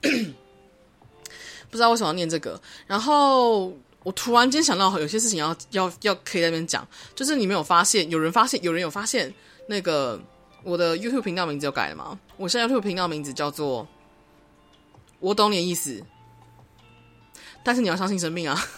[0.00, 3.70] 不知道为什么要念这个，然后
[4.04, 6.88] 我突然间想到，有些事情要要要可以在那边讲。
[7.14, 9.30] 就是你没有发现，有人发现，有人有发现，
[9.66, 10.18] 那个
[10.62, 12.18] 我的 YouTube 频道名字有改了吗？
[12.38, 13.86] 我现在 YouTube 频道名字叫做。
[15.20, 16.02] 我懂你意思，
[17.64, 18.56] 但是你要相信生命啊。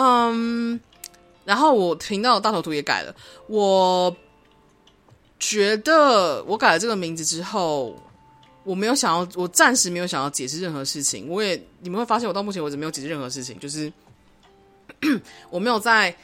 [0.00, 0.78] 嗯
[1.44, 3.14] 然后我频道大头图也改了。
[3.46, 4.14] 我
[5.40, 7.96] 觉得我改了这个名字之后，
[8.64, 11.26] 我没有想要，我暂时没有想要解释任何事情。
[11.28, 13.90] 我也你们会发现，我到目前为止没有解释任何事情，就是
[15.50, 16.14] 我没有在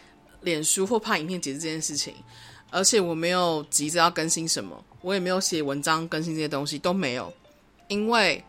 [0.42, 2.14] 脸书或拍影片解释这件事情，
[2.70, 7.32] 而且我没有急着要更新什么，我也没有写文章更新这些东西都没有，
[7.88, 8.44] 因为。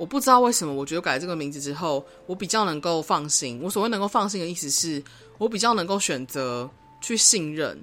[0.00, 3.60] 我不知道为什么，我觉得改了这个名字之后，我比较能够放心。
[3.62, 5.04] 我所谓能够放心的意思是，
[5.36, 6.68] 我比较能够选择
[7.02, 7.78] 去信任，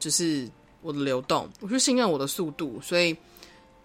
[0.00, 0.50] 就是
[0.82, 2.80] 我的流动，我去信任我的速度。
[2.82, 3.16] 所以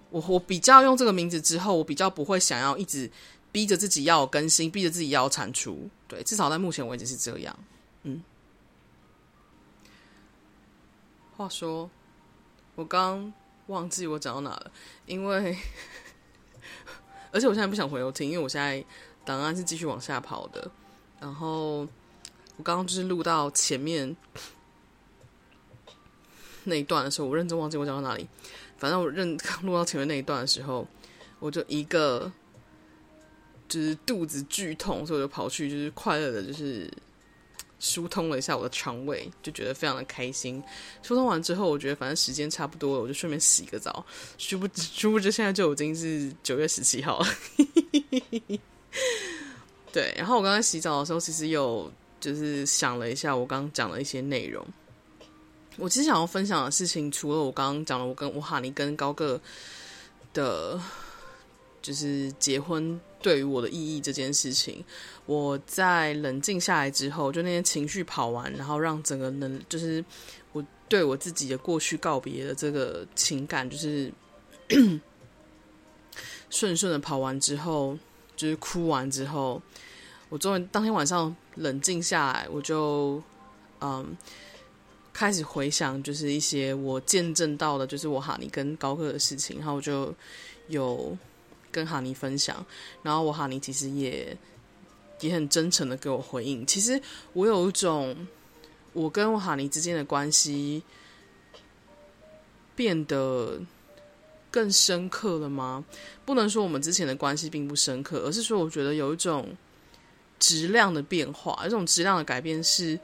[0.09, 3.07] 我我比较用这个名字之后，我比较不会想要一直
[3.51, 5.87] 逼着自己要更新，逼着自己要产出。
[6.07, 7.55] 对，至少在目前为止是这样。
[8.01, 8.19] 嗯。
[11.37, 11.87] 话说，
[12.73, 13.31] 我刚
[13.67, 14.71] 忘记我讲到哪了，
[15.05, 15.55] 因为。
[17.31, 18.83] 而且我现在不想回头听，因为我现在
[19.25, 20.69] 档案是继续往下跑的。
[21.19, 21.79] 然后
[22.57, 24.15] 我刚刚就是录到前面
[26.63, 28.27] 那一段的时候，我认真忘记我讲到哪里。
[28.77, 30.87] 反正我认刚录到前面那一段的时候，
[31.39, 32.31] 我就一个
[33.67, 36.91] 就是肚子剧痛，所以我就跑去就是快乐的，就是。
[37.79, 40.61] 疏通了一下我的肠胃，就觉得非常的开心。
[41.01, 44.05] 疏通完之后，我觉得反正时间差不多了，我就顺便洗个澡。
[44.37, 47.27] 殊不知，殊不知现在就已经是九月十七号了。
[49.91, 54.65] 对，然后我刚才洗澡的时候，其实有就是想了一下，我刚刚讲了一些内容。
[55.77, 59.39] 我其实想要分享的事情，除了我刚刚讲了我跟我哈尼跟高个
[60.33, 60.79] 的，
[61.81, 62.99] 就是结婚。
[63.21, 64.83] 对于我的意义这件事情，
[65.25, 70.03] 我在冷静下来之后，就那些情绪跑完，然后让整个能，就是
[70.53, 74.09] 我对我自己的过去告别的这个情感，就是
[76.49, 77.97] 顺顺的跑完之后，
[78.37, 79.61] 就是哭完之后，
[80.29, 83.21] 我终于当天晚上冷静下来，我就
[83.81, 84.15] 嗯
[85.11, 90.15] 开始回想，就是一些我见证到的，就是我哈尼跟高克的事情，然后我就
[90.69, 91.17] 有。
[91.71, 92.65] 跟哈尼分享，
[93.03, 94.37] 然后我哈尼其实也
[95.19, 96.65] 也很真诚的给我回应。
[96.65, 97.01] 其实
[97.33, 98.27] 我有一种，
[98.93, 100.81] 我跟我哈尼之间的关系
[102.75, 103.59] 变得
[104.49, 105.83] 更深刻了吗？
[106.25, 109.55] 不能说我们之前的关系并不深刻，而是说我觉得有一种
[110.39, 112.99] 质量的变化，这种质量的改变是，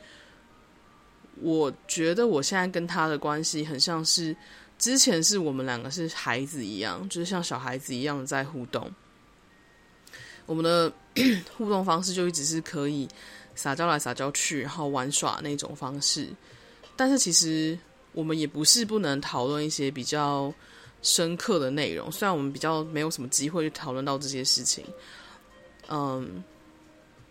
[1.41, 4.35] 我觉得我现在跟他的关系很像是。
[4.77, 8.91] 之前是我们两个是孩子一样，就是像小孩子一样在互动。
[10.45, 10.91] 我们的
[11.57, 13.07] 互动方式就一直是可以
[13.55, 16.27] 撒娇来撒娇去，然后玩耍那种方式。
[16.95, 17.77] 但是其实
[18.11, 20.53] 我们也不是不能讨论一些比较
[21.01, 24.85] 深刻的内容，虽然我们比较没有什么机会去讨论到这些事情。
[25.87, 26.43] 嗯，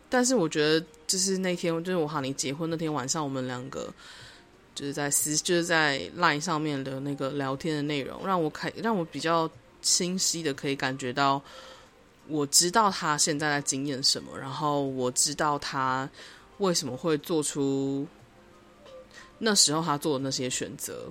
[0.08, 3.92] 但是我觉得就是那天，就是我和你结婚那天晚上，我们两个。
[4.74, 9.48] 就是在私，就是在 Line 上面的那个聊天的内容，让我看，让我比较
[9.80, 11.40] 清晰的可以感觉到，
[12.28, 16.08] 我知道他现在在经验什么，然后我知道他
[16.58, 18.06] 为什么会做出
[19.38, 21.04] 那时候他做的那些选择，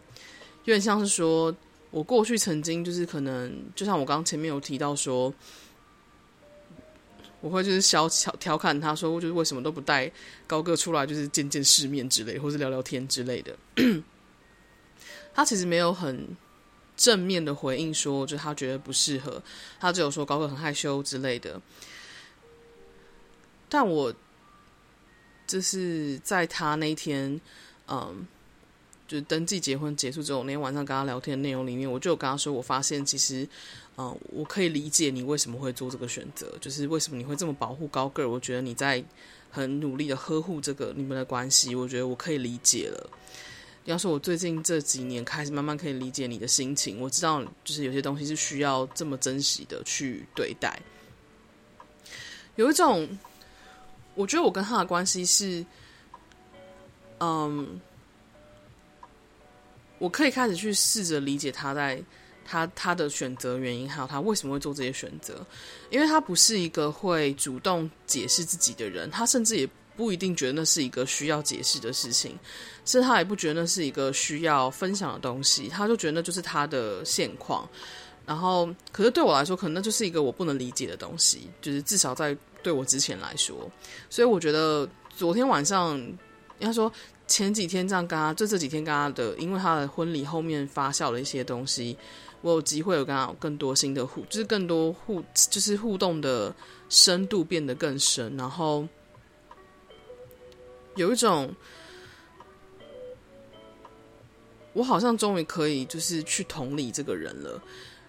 [0.66, 1.56] 有点像是说
[1.92, 5.34] 我过去曾经就是可能，就像我刚前面有提到说。
[7.44, 10.10] 我会就是小调调侃他说，就是为什么都不带
[10.48, 13.54] 高个出来，就是见见世面之类，或是聊聊天之类的。
[15.36, 16.26] 他其实没有很
[16.96, 19.44] 正面的回应说，就他觉得不适合，
[19.78, 21.62] 他只有说高个很害羞之类的。
[23.68, 24.14] 但我
[25.46, 27.42] 就是在他那天，
[27.90, 28.26] 嗯，
[29.06, 33.46] 就登记结婚结束之后，那天晚上跟他聊天的内容里面，我就有跟他说，我发现其实。
[33.96, 38.28] 嗯，我可以理解你为什么会做这个选择，就是为什么你会这么保护高个儿。
[38.28, 39.04] 我觉得你在
[39.52, 43.08] 很努力的呵护这个你们的关系，我觉得我可以理解了。
[43.86, 50.82] 要说我最近这几年开始慢慢可以理解你的心情，我知道就是有些东西是需要这么珍惜的去对待。
[52.56, 53.08] 有一种，
[54.16, 55.64] 我觉得我跟他的关系是，
[57.20, 57.80] 嗯，
[60.00, 62.02] 我可以开始去试着理解他在。
[62.46, 65.46] 他他的选择原因，还有他为什么会做这些选择，
[65.90, 72.38] 因为他不是一个会主动解释自己的人，他甚至也不一定觉得那是一个需要解释的事情，
[72.86, 77.68] 甚至他也不觉得那是一个需要分享的东西，他就觉得那就是他的现况。
[78.26, 83.70] 然后，可是对我来说，可能那就是一个我不能理解的东西，就是至少在对我之前来说，
[84.10, 85.98] 所以我觉得昨天晚上，
[86.60, 86.90] 应该说
[87.34, 91.98] 前几天这样跟他，就这几天跟他的，因为他的婚礼后面发酵了一些东西。
[92.42, 96.56] 我有机会有跟他有更多新的互，就是更多互，就是互动的
[96.90, 98.88] 深度变得更深，然后
[100.96, 101.52] 有一种，
[104.74, 107.60] 我好像终于可以就是去同理这个人了。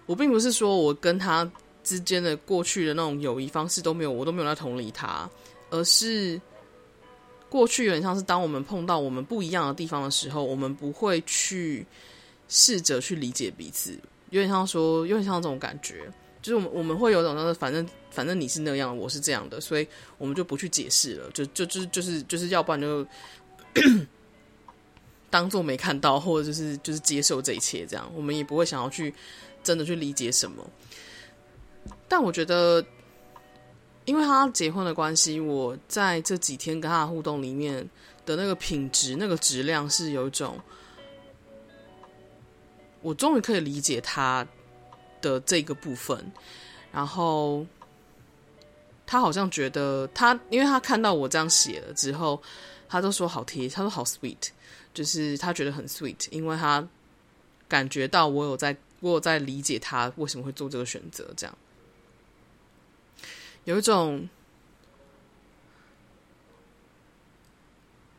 [0.05, 1.51] 我并不是说我跟他
[1.83, 5.27] 之间的过去的那种友谊方式都没有，我都没有在同理他，
[5.71, 6.39] 而是
[7.49, 11.85] 过去有点像是当我们碰到我们不一样的地方的时候，我们不会去
[12.47, 13.97] 试着去理解彼此。
[14.31, 19.87] 有点像说，有点像这种感觉，就是我们我们会有种，那反正反正你是那样，我是这样的，所以
[20.17, 23.05] 我们就不去解释了，就就就就是就是要不然就
[25.29, 29.13] 当做没看到，或者就是就是接受这一切，这样我们也不会想要去
[29.63, 30.65] 真的去理解什么。
[32.07, 32.83] 但我觉得，
[34.05, 37.87] 因为他结婚的关系，我在这几天跟他的互动里面
[38.25, 40.57] 的那个品质、那个质量是有一种。
[43.01, 44.47] 我终于可以理解他
[45.21, 46.31] 的这个部分，
[46.91, 47.63] 然后
[49.05, 52.41] 他好像觉得他，因为他看到我这样写了之后，
[52.89, 54.49] 他都说好贴，他说好 sweet，
[54.91, 56.83] 就是他觉得很 sweet，因为他
[57.67, 61.55] 感觉到我有在，我有在理解他为什么会做这个选择，这样
[63.65, 64.27] 有一种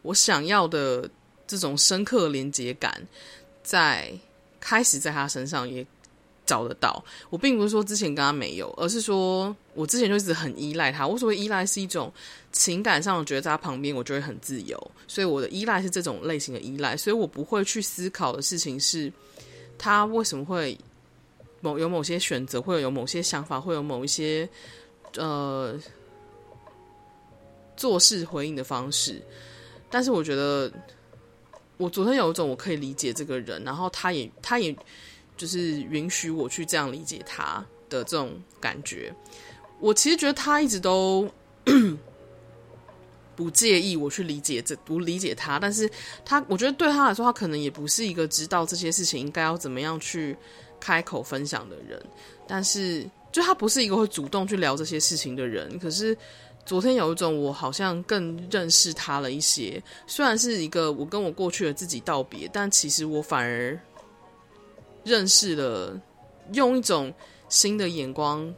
[0.02, 1.10] 我想要的
[1.46, 3.04] 这种深刻连接感
[3.62, 4.12] 在。
[4.58, 5.86] 开始在他身上也
[6.44, 7.04] 找得到。
[7.30, 11.06] 我并不是说之前跟他没有，而是说我之前就一直很依赖他。
[11.06, 12.12] 我所谓依赖是一种
[12.50, 16.96] 情感上，我觉得在他旁边我就会很自由，所以我的依赖是这种类型的依赖。
[16.96, 19.12] 所以我不会去思考的事情是
[19.78, 20.76] 他为什么会
[21.60, 24.48] 某有某些选择，会有某些想法，会有某一些
[25.16, 25.78] 呃
[27.76, 29.22] 做事回应的方式。
[29.90, 30.72] 但是我觉得。
[31.78, 34.74] 我昨天有一种我可以理解这个人，然后他也他也
[35.36, 39.14] 就是允许我去这样理解他的这种感觉。
[39.78, 41.30] 我其实觉得他一直都
[43.36, 45.86] 不介意我去理解这不理解他，但是
[46.24, 50.34] 他我觉得对他来说，他可能也不是一个知道这些事情应该要怎么样去
[50.80, 52.02] 开口分享的人。
[52.48, 53.06] 但是
[53.36, 56.16] 就他不是一个会主动去聊这些事情的人，可是。
[56.64, 63.78] 昨天有一种我好像更认识他了一些，虽然是一个我跟我过去的自己道别，但其实我反而
[65.04, 65.96] 认识了，
[66.54, 67.14] 用一种
[67.48, 68.52] 新的眼光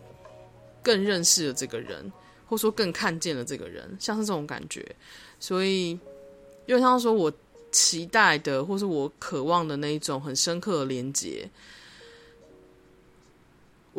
[0.82, 2.10] 更认识了这个人，
[2.46, 4.96] 或说更看见了这个人，像是这种感觉。
[5.38, 5.90] 所以，
[6.64, 7.30] 因为像说我
[7.70, 11.46] 期待的，或是我渴望的那一种很深刻的连接，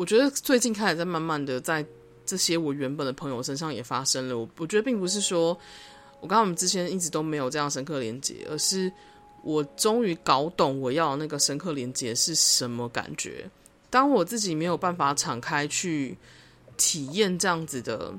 [0.00, 1.84] 我觉得最近开始在慢慢的在。
[2.26, 4.38] 这些我原本的朋友身上也发生了。
[4.38, 5.58] 我我觉得并不是说
[6.20, 8.92] 我跟他们之前一直都没有这样深刻连接，而是
[9.42, 13.50] 我终于搞懂我要那个深刻连接是什么感觉。
[13.88, 16.16] 当我自己没有办法敞开去
[16.76, 18.14] 体验这样子的，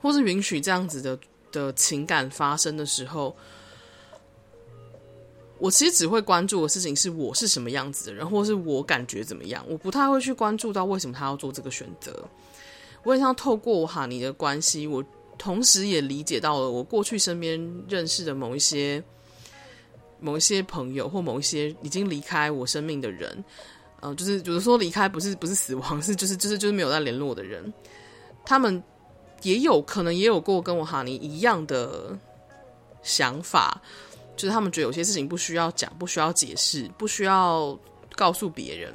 [0.00, 1.18] 或是允许这样子的
[1.50, 3.34] 的情感发生的时候，
[5.58, 9.64] 我其实只会关注的事情是我是什么样子的人，或是我感觉怎么样。
[9.68, 12.24] 我不太会去关注到为什么他要做这个选择。
[13.02, 15.02] 我也想透过我哈尼的关系，我
[15.38, 19.02] 同时也理解到了我过去身边认识的某一些、
[20.18, 23.32] 某一些朋友或某一些已经离开我生命的人，
[24.00, 27.72] 嗯、呃，就是有的说离开不是不是死亡， 是就是就是就是没有再联络的人，
[28.44, 28.82] 他们
[29.42, 32.18] 也有可能也有过跟我哈尼一样的
[33.02, 33.80] 想法，
[34.36, 37.78] 就是他们觉得有些事情不需要讲，不需要解释，不需要
[38.14, 38.94] 告诉别人。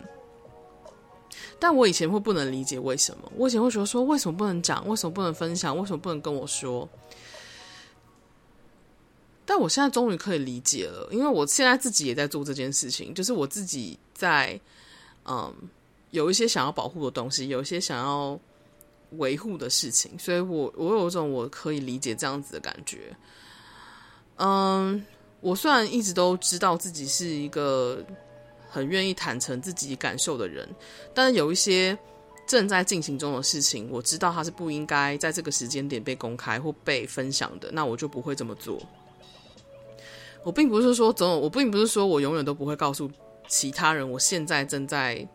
[1.59, 6.87] 但我以前会不能理解为什么，我以前会觉得说，为什么不能讲，为什么不能分享，为什么不能跟我说？
[9.45, 14.59] 但我现在终于可以理解了，因为我现在自己也在做这件事情，就是我自己在
[15.25, 15.53] 嗯
[16.11, 18.39] 有一些想要保护的东西，有一些想要
[19.17, 23.15] 维护的事情，所以我我有一种我可以理解这样子的感觉。
[24.37, 25.05] 嗯，
[25.41, 28.01] 我虽然一直都知道自己是一个。
[28.73, 30.65] 很愿意坦诚自己感受的人，
[31.13, 31.97] 但是有一些
[32.47, 38.81] 正在进行中的事情，我知道他是不应该在这个时间点被公开或被分享的，那我就不会这么做。
[40.41, 43.11] 我并不是说总有，我并不是说我永远都不会告诉
[43.45, 45.27] 其他人，我现在正在。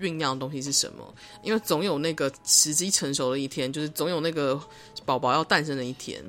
[0.00, 1.14] 酝酿的东西是什么？
[1.42, 4.60] 因为总有那个时机成熟的一天，就是总有那个
[5.04, 6.22] 宝宝要诞生的一天。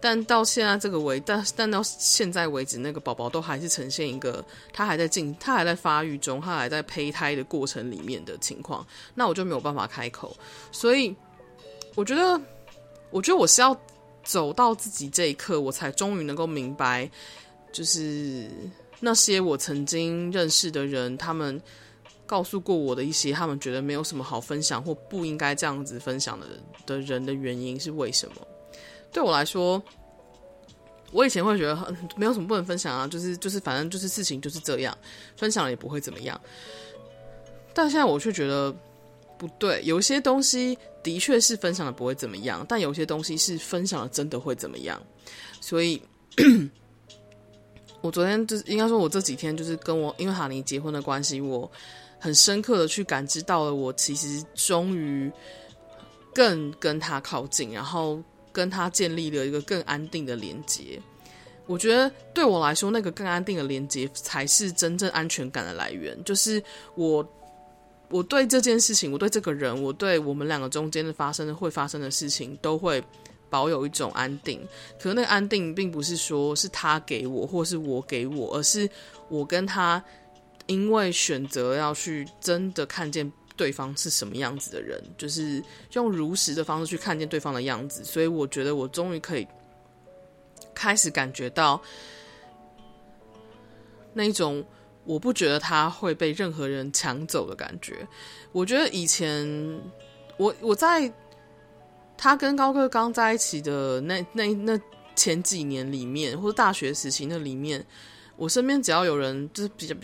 [0.00, 8.86] 但到现在这个为，但但到现在为止，那个宝宝都还是呈现一个他还在进，他还在发育中，他还在胚胎的过程里面的情况。
[9.14, 10.36] 那我就没有办法开口。
[10.70, 11.14] 所以
[11.94, 12.40] 我觉得，
[13.10, 13.76] 我觉得我是要
[14.22, 17.10] 走到自己这一刻，我才终于能够明白，
[17.72, 18.48] 就是
[19.00, 21.60] 那些我曾经认识的人，他们。
[22.26, 26.46] 告诉过我的一些他们觉得没有什么好分享或不应该这样子分享的
[26.84, 28.34] 的人的原因是为什么？
[29.12, 29.80] 对我来说，
[31.12, 34.98] 我以前会觉得没有什么不能分享啊，就是就是反正就是事情就是这样，
[35.36, 36.38] 分享了也不会怎么样。
[37.72, 38.74] 但现在我却觉得
[39.38, 45.00] 不对，有些东西的确是分享了不会怎么样，但有些东西是分享了真的会怎么样。
[45.60, 46.02] 所以，
[48.02, 51.70] 我昨天就是应该说，我这几天就是跟我因为哈尼结婚的关系，我。
[52.18, 55.30] 很深刻的去感知到了，我其实终于
[56.34, 58.22] 更跟他靠近，然后
[58.52, 61.00] 跟他建立了一个更安定的连接。
[61.66, 66.16] 我觉得对我来说，那个更安定的连接才是真正安全感的来源。
[66.24, 66.62] 就是
[66.94, 67.26] 我，
[68.08, 73.02] 我对这件事情，我对这个人，我对我们两个中间的发生的会发生的事情，都会
[73.50, 74.60] 保有一种安定。
[74.98, 78.88] 可是那个安定，并不是说是他给我，或是我给我，而是
[79.28, 80.02] 我跟他。
[80.66, 85.62] 因为选择要去真的看见对方是什么样子的人，就是
[85.92, 89.46] 用如实的方式去看见对方的样子，所以我觉得我终于可以
[90.74, 91.80] 开始感觉到
[94.12, 94.64] 那一种
[95.04, 98.06] 我不觉得他会被任何人抢走的感觉。
[98.52, 99.46] 我觉得以前
[100.36, 101.10] 我我在
[102.18, 104.80] 他跟高个刚在一起的那那那
[105.14, 107.86] 前几年里面，或者大学时期那里面，
[108.36, 109.94] 我身边只要有人就是比较。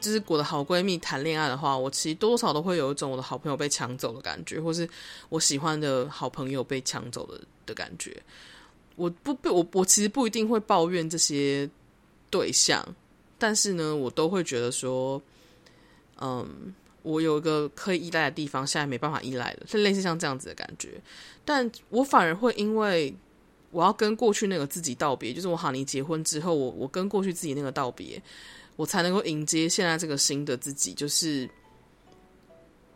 [0.00, 4.88] 就是我的好闺蜜谈恋爱的话，我其实多少都会有一种我的好朋友被抢走的感觉，或是
[5.28, 8.20] 我喜欢的好朋友被抢走的的感觉。
[8.96, 11.68] 我不被我我其实不一定会抱怨这些
[12.28, 12.84] 对象，
[13.38, 15.22] 但是呢，我都会觉得说，
[16.20, 21.00] 嗯，我有一个可以依赖的地方，现在没办法依赖了，是类似像这样子的感觉。
[21.44, 23.14] 但我反而会因为
[23.70, 28.20] 我要跟过去那个自己道别，就是我和你结婚之后，我我跟过去自己那个道别。
[28.80, 31.46] 我才能够迎接现在这个新的自己，就是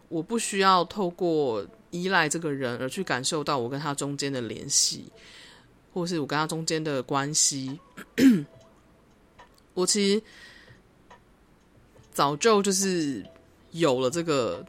[0.08, 5.04] 我不需要透过依赖这个人而去感受到我跟他中间的联系，
[5.92, 7.78] 或是我跟他中间的关系。
[9.74, 10.22] 我其实
[12.14, 13.22] 早就就是
[13.72, 14.64] 有了这个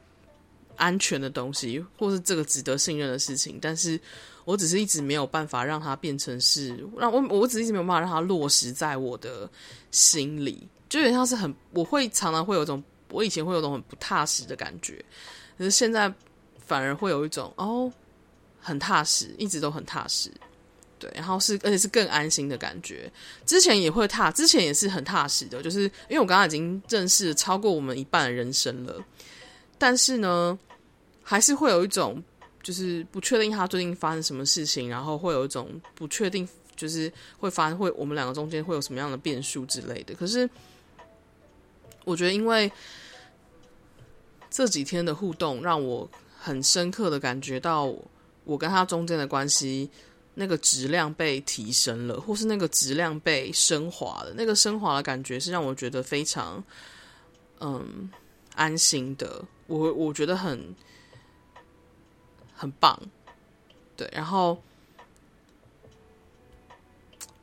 [0.75, 3.97] 安全的东西，或是这个值得信任的事情，但是
[4.43, 9.49] 我只是一直没有办法让它变成是让我，我只是一直没有办法让它落实在我的
[9.91, 10.67] 心里。
[10.87, 15.03] 就有点像是很，我会常常会有种，我以前会有种很不踏实的感觉，
[15.57, 16.13] 可是现在
[16.65, 17.91] 反而会有一种哦，
[18.59, 20.31] 很踏实，一直都很踏实，
[20.99, 23.11] 对，然后是而且是更安心的感觉。
[23.45, 29.03] 之前也会踏，之前也是很踏实的，就是因为我刚刚已经认识超过我们一半的人生了，
[29.77, 30.57] 但是呢，
[31.23, 32.23] 还是会有一种
[32.61, 40.47] 就是不确定他最近发生什么事情，然后会有一种不确定，就是会发生会我们两个中间会有什么样的变数之类的，可是。
[42.05, 42.71] 我觉得，因为
[44.49, 46.09] 这几天的互动，让我
[46.39, 47.93] 很深刻的感觉到，
[48.45, 49.89] 我跟他中间的关系
[50.35, 54.33] 那个质量被提升了，或是那个质量被升华了。
[54.35, 56.63] 那个升华的感觉是让我觉得非常，
[57.59, 58.09] 嗯，
[58.55, 59.43] 安心的。
[59.67, 60.73] 我我觉得很
[62.53, 62.97] 很棒，
[63.97, 64.57] 对，然后。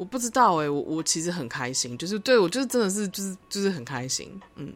[0.02, 4.74] 我不知道哎、欸，我我其实很开心，就是对我就是真的是就是就是很开心，嗯，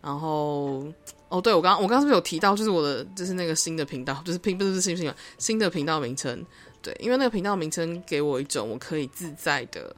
[0.00, 0.82] 然后
[1.28, 6.42] 哦，对我刚我刚是不是有提到，就是我的就是那个新的频道，就是拼不是新新新的频道名称，
[6.80, 9.94] 对，因为那个频道名称给我一种我可以自在的，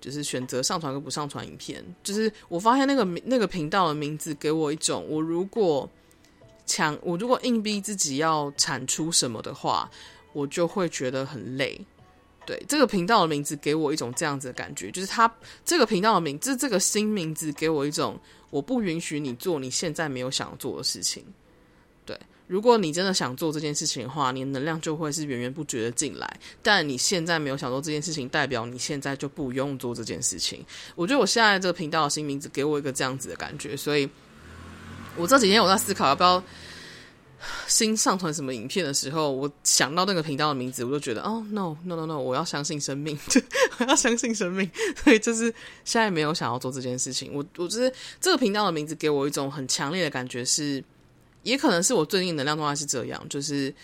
[0.00, 5.88] 就是选择上传跟不上传影片，就是我发现那个那个频道的名字给我一种，我如果
[6.66, 9.88] 强我如果硬逼自己要产出什么的话，
[10.32, 11.80] 我就会觉得很累。
[12.44, 15.32] 对，这个频道的名字给我一种这样子的感觉，就是他
[15.64, 18.18] 这个频道的名字，这个新名字给我一种
[18.50, 21.24] 我不允许你做你现在没有想做的事情。
[22.04, 26.40] 对，如果你真的想做这件事情的话，你的能量就会是源源不绝的进来。
[26.62, 30.64] 但你现在没有想做这件事情，代表你现在就不用做这件事情。
[30.96, 34.08] 我觉得我现在这个频道的新名字给我一个这样子的感觉，所以
[35.16, 36.42] 我这几天我在思考要不要。
[37.66, 43.18] 新上传什么影片的时候，我想到那个频道的名字，我就觉得哦，no no no no，我要相信生命，
[43.78, 44.70] 我要相信生命，
[45.02, 45.44] 所以就是
[45.84, 47.32] 现在没有想要做这件事情。
[47.32, 50.84] 我我觉得这个频道的名字给我一种很强烈的感觉是，是
[51.42, 53.74] 也可能是我最近能量状态是这样，就是。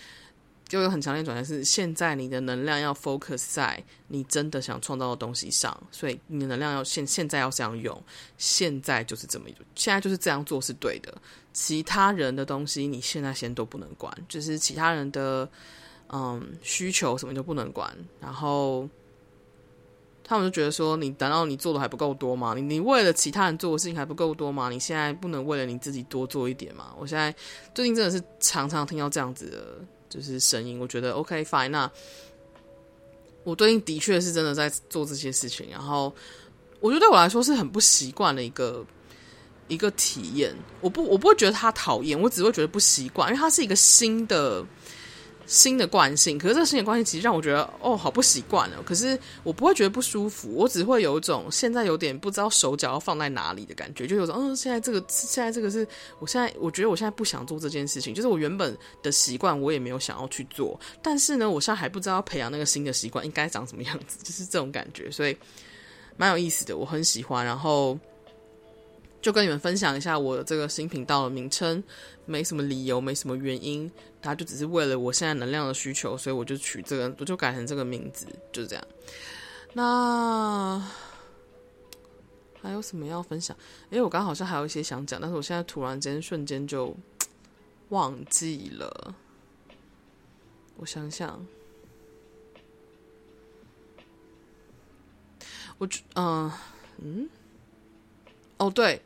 [0.69, 8.01] 就有很强烈转变，是现在你的能量要 focus 在你真的想创造的东西上，所以你的能量要现现在要这样用，
[8.37, 11.13] 现在就是这么一，现在就是这样做是对的。
[11.55, 15.49] 其他人的东西你现在先都不能管，就是其他人的
[16.11, 17.91] 嗯需求什么就不能管，
[18.21, 18.87] 然后
[20.23, 22.53] 他们就觉得说，你难道你做的还不够多吗？
[22.55, 24.69] 你你为了其他人做的事情还不够多吗？
[24.69, 26.95] 你现在不能为了你自己多做一点吗？
[26.99, 27.35] 我现在
[27.75, 30.79] 最近真的是常常听到这样子的，就是声音。
[30.79, 31.91] 我觉得 OK fine，那
[33.45, 36.15] 我最近的确是真的在做这些事情，然后
[36.81, 38.85] 我觉得对我来说是很不习惯的一个
[39.69, 40.55] 一个体验。
[40.81, 44.65] 我不我不会觉得他讨厌，我只会觉得不习惯，因为它是一个新的。
[45.49, 48.83] 新的惯性，可是这新的惯性其实让我觉得哦，好不习惯哦。
[48.85, 55.89] 可是我不会觉得不舒服，我只会有一种现在有点不知道手脚要放在哪里的感觉，就有种嗯，现在这个现在这个是
[56.19, 65.35] 我现在我觉得我现在不想做这件事情，就是我原本的习惯我也没有想要去做，但是呢，我现在还不知道培养那个新的习惯应该长什么样子，就是这种感觉，所以
[66.19, 67.45] 蛮有意思的，我很喜欢。
[67.45, 67.99] 然后。
[69.21, 71.83] 就跟你们分享一下我这个新频道的名称，
[72.25, 73.91] 没什么理由，没什么原因，
[74.23, 78.85] 它就只是为了我现在能量的需求，所以我就取这个，我就改成这个名字，就这样。
[79.75, 80.81] 那
[82.63, 83.57] 还有什么要分享？
[83.91, 86.97] 因为我刚好像还有一些想讲，但是我现在突然间瞬间就
[87.89, 89.15] 忘记了。
[90.77, 91.45] 我想想，
[95.79, 96.51] 我嗯、
[96.99, 97.29] 嗯，
[98.59, 99.03] 哦对。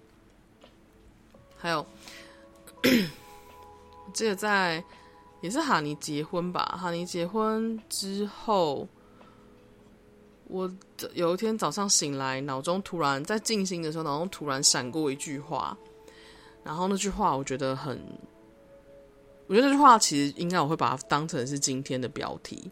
[1.63, 1.87] 还有，
[2.83, 4.83] 我记得在
[5.41, 6.77] 也是哈尼结婚吧。
[6.77, 8.89] 哈尼结婚之后，
[10.49, 10.69] 我
[11.15, 15.79] 有一天早上醒来，脑中突然在静心的时候，脑中突然闪过一句话。
[16.65, 17.97] 然后那句话，我觉得很，
[19.47, 22.69] 我觉得那句话其实应该我会把它当成是今天的标题。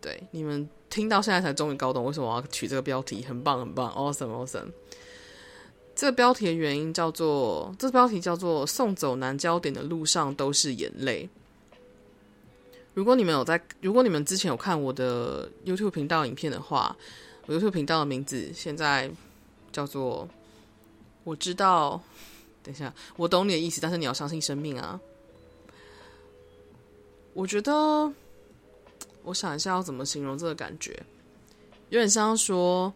[0.00, 4.72] 对，你们听到现在才终于搞懂为什么我要取这个标题，很棒很棒，awesome awesome。
[6.02, 11.28] 这个标题的原因叫做，这个标题叫做“送走南焦点的路上都是眼泪”。
[12.92, 16.96] 如果你们有在，如果你们之前有看我的 YouTube 频道影片的话，
[17.46, 19.08] 我 YouTube 频道的名字现在
[19.70, 20.28] 叫做
[21.22, 22.02] “我知道”。
[22.64, 25.00] 等一下，我懂你的意思，但是你要相信生命啊！
[27.32, 28.12] 我觉得，
[29.22, 31.00] 我想一下要怎么形容这个感觉，
[31.90, 32.92] 有点像说。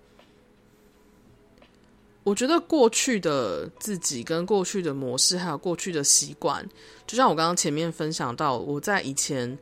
[2.27, 6.69] 我觉得过去的自己跟过去的模式，还有过去的习惯，
[7.07, 9.57] 就像我刚刚前面分享到，我在以前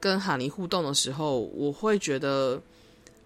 [0.00, 2.60] 跟哈尼互动的时候，我会觉得。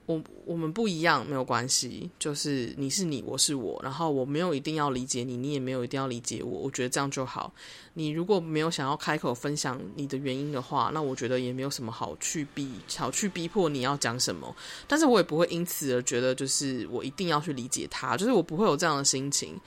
[0.07, 7.51] 我我们不一样，没有关系，就是你是你，我是我，然后我没有一定要理解你，你也没有一定要理解我，我觉得这样就好。
[7.95, 14.55] 你如果没有想要开口分享你的原因的话，那我觉得也没有什么好去逼，好去逼迫你要讲什么。
[14.87, 19.59] 但是我也不会因此而觉得，就是我一定要去理解他，就是我不会有这样的心情。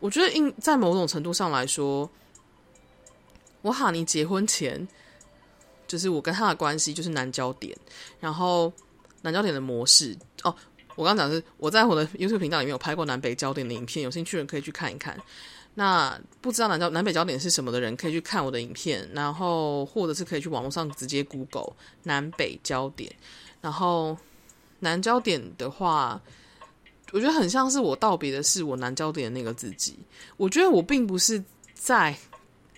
[0.00, 2.10] 我觉得，应在某种程度上来说，
[3.62, 4.86] 我哈你结婚前。
[5.86, 7.76] 就是我跟他的关系就是南焦点，
[8.20, 8.72] 然后
[9.22, 10.54] 南焦点的模式哦，
[10.96, 15.18] 我刚讲是我在我的 YouTube 频道里面有拍过南北焦点的影片，有兴趣的人可以去看一看。
[15.74, 21.72] 那不知道南焦南北焦点是什么的人可以去看我的影片，然后或者是可以去网络上直接 Google
[22.04, 23.12] 南北焦点。
[23.60, 24.16] 然后
[24.80, 26.20] 南焦点的话，
[27.12, 29.98] 我觉得很像是我道别的是我南焦点的那个自己。
[30.36, 31.42] 我觉得我并不是
[31.74, 32.16] 在。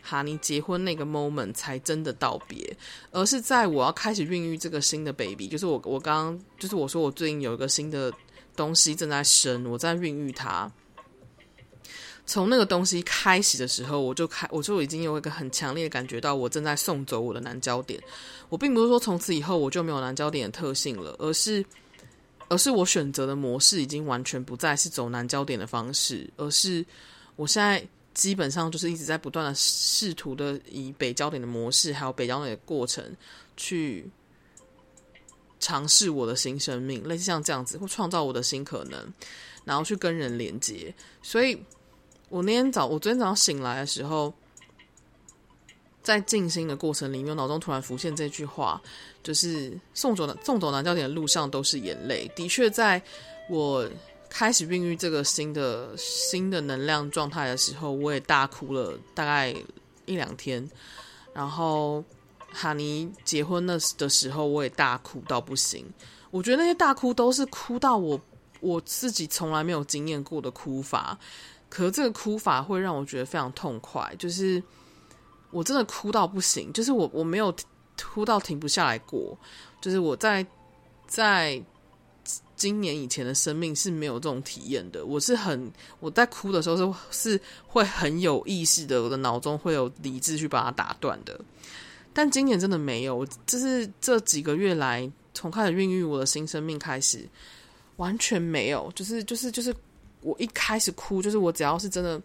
[0.08, 2.76] 哈尼结婚那个 moment 才真的道别，
[3.10, 8.12] 而是在我要开始孕育这个新的 baby，就是我我刚刚就是我说我最近有一个新的
[8.54, 10.70] 东西正在生，我在孕育它。
[12.24, 18.00] 从那个东西开始的时候，我就开我就已经有一个很强烈的感觉到，我正在送走我的南焦点。
[18.48, 21.64] 我并不是说从此以后我就没有南焦点的特性了，而是
[22.48, 26.84] 而是我选择的模式已经完全不再是走南焦点的方式，而是
[27.34, 27.84] 我现在。
[28.16, 33.05] 基本上就是一直在不断的试图的以北焦点的模式，还有北焦点的过程，
[33.59, 34.09] 去
[35.60, 39.12] 尝试我的新生命，类似像这样子，或创造我的新可能，
[39.66, 40.94] 然后去跟人连接。
[41.22, 41.62] 所以，
[42.30, 44.32] 我那天早，我昨天早上醒来的时候，
[46.02, 48.80] 在静心的过程里面，脑中突然浮现这句话，
[49.22, 52.26] 就是送走送走南焦点的路上都是眼泪。
[52.34, 53.02] 的确，在
[53.51, 53.86] 我。
[54.38, 59.48] 开始孕育这个新的新的能量状态的时候，我也大哭了大概
[60.04, 60.70] 一两天。
[61.32, 62.04] 然后
[62.52, 65.86] 哈尼结婚的的时候，我也大哭到不行。
[66.30, 68.20] 我觉得那些大哭都是哭到我
[68.60, 71.18] 我自己从来没有经验过的哭法。
[71.70, 74.62] 可是这个哭法会让我觉得非常痛快，就是
[75.50, 77.50] 我真的哭到不行，就是我我没有
[77.98, 79.34] 哭到停不下来过。
[79.80, 80.46] 就是我在
[81.06, 81.64] 在。
[82.56, 85.04] 今年以前的生命是没有这种体验的。
[85.04, 85.70] 我是很
[86.00, 86.76] 我在哭的时候
[87.10, 91.38] 是是会很有意识的，我的脑中会有理智去把它打断的。
[92.12, 97.28] 但今年真的没有，就是这几个月来从开始孕育我的新生命开始，
[97.96, 99.74] 完全没有，就是就是就是
[100.22, 102.18] 我一开始哭，就是我只要是真的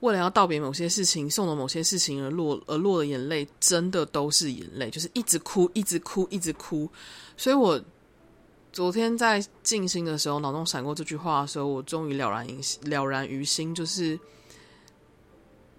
[0.00, 6.90] 为了要道别某些事情，送了某些事情而落而落的眼泪，真的都是眼泪，就是一直哭，一直哭，一直哭。
[7.36, 7.80] 所以我
[8.72, 14.18] 昨天在静心的时候，脑中闪过这句话的时候，我终于了然于了然于心，就是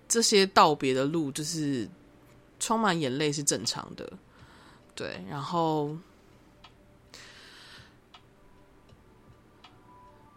[0.07, 1.88] 这些道别的路，就是
[2.59, 4.11] 充满眼泪是正常的。
[4.93, 5.95] 对，然后，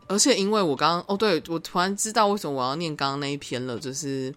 [0.06, 4.32] 而且因为我刚刚哦，对，我突然知道为什么我要念刚刚那一篇了，就是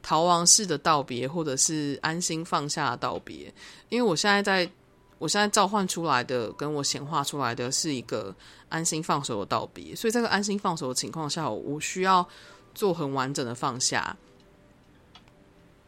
[0.00, 3.52] 逃亡式的道别，或者是安心放下的道别。
[3.88, 4.70] 因为我现在在，
[5.22, 8.34] 我现在召唤出来的，跟我显化出来的是一个
[8.68, 12.26] 安心放手的道别，所以在这个安心放手的情况下，我需要
[12.74, 14.16] 做很完整的放下。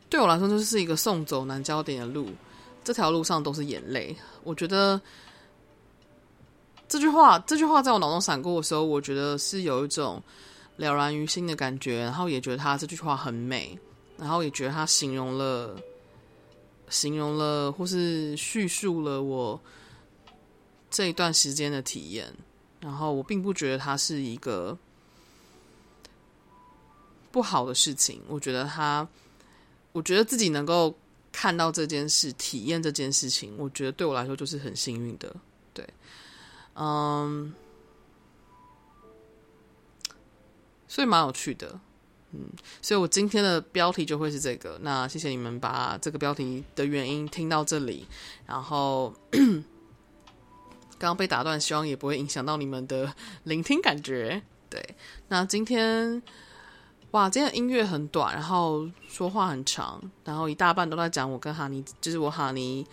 [0.08, 2.28] 对我来说，就是一个送走南焦点的路。
[2.84, 5.00] 这条路上都是眼泪，我觉得
[6.86, 10.22] 这句话，这句话在我脑中闪过的时候，我觉得是有一种
[10.76, 13.76] 了然于心的感觉，然后也觉得他这句话很美，
[14.16, 15.74] 然后也觉得他形容了，
[16.88, 19.60] 形容了或是叙述了我
[20.90, 22.32] 这一段时间的体验，
[22.80, 24.76] 然后我并不觉得它是一个
[27.30, 29.08] 不好的事情，我觉得他，
[29.92, 30.94] 我觉得自己能够。
[31.36, 35.34] 看到这件事，体验这件事情，我觉得对我来说就是很幸运的。
[35.72, 35.84] 对，
[36.76, 37.52] 嗯，
[40.86, 41.80] 所以蛮有趣的，
[42.34, 42.50] 嗯，
[42.82, 44.78] 所以我今天的标题就会是这个。
[44.82, 48.06] 那谢谢你们把这个标题的原因听到这里，
[48.46, 49.14] 然后
[50.98, 54.42] 刚刚被打断，希望也不会影响到你们的聆听感觉。
[54.68, 54.82] 对，
[55.28, 56.22] 那今天。
[57.10, 62.84] 哇，今天音乐很短，然后说话很长，然后一大半都在讲我跟哈尼，就是我哈尼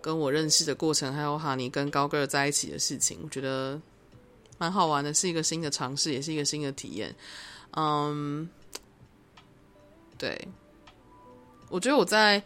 [0.00, 3.76] 跟我认识的过程，还有哈尼跟高个在一起的事情，我觉得
[4.58, 7.12] 蛮好玩的，是一个新的尝试，也是一个新的体验。
[7.72, 8.48] 嗯，
[10.24, 10.48] 对，
[11.68, 12.42] 我觉得我在，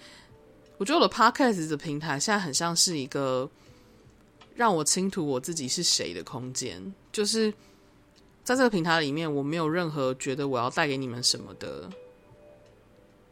[0.79, 3.49] 我觉得我的 Podcast 的平台现在很像是一个
[4.57, 7.55] 让我清楚我自己是谁的空间，就是。
[8.45, 11.87] 在这个平台里面，我没有任何觉得我要带给你们什么的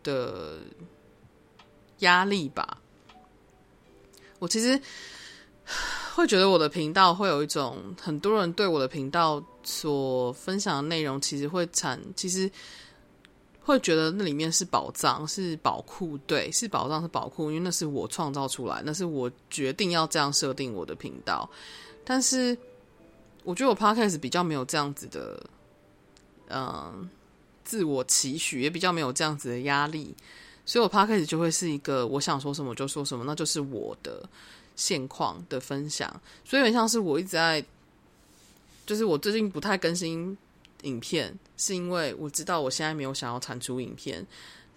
[0.02, 0.58] 的
[2.00, 2.76] 压力吧。
[4.38, 4.78] 我其实
[6.14, 12.50] 会觉得我的频道会有一种很多人对我的频道所分享的内容，其实会产，其实
[13.66, 21.50] 会觉得那里面是宝藏，是宝库，对，是宝藏，是宝库，因为那是我创造出来，那是我决定要这样设定我的频道，
[22.04, 22.56] 但是。
[23.44, 25.40] 我觉得我 Podcast 比较没有这样子的，
[26.48, 27.08] 嗯，
[27.62, 30.12] 自我期许，也比较没有这样子的压力，
[30.64, 34.28] 所以我 Podcast 就会是一个我想说什么就说什么，那就是我的
[34.74, 36.12] 现况的分享。
[36.44, 37.64] 所以很像是我一直在，
[38.84, 40.36] 就是我最近不太更新
[40.82, 44.26] 影片，是因为我知道我现在没有想要产出影片。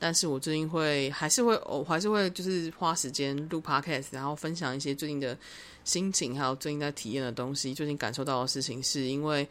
[0.01, 5.37] 但是我最近会还是会我还是会就是花时间录 podcast，然后分享一些最近的
[5.83, 9.45] 心情，还有最近在体验的东西，最近感受到的事情，是因为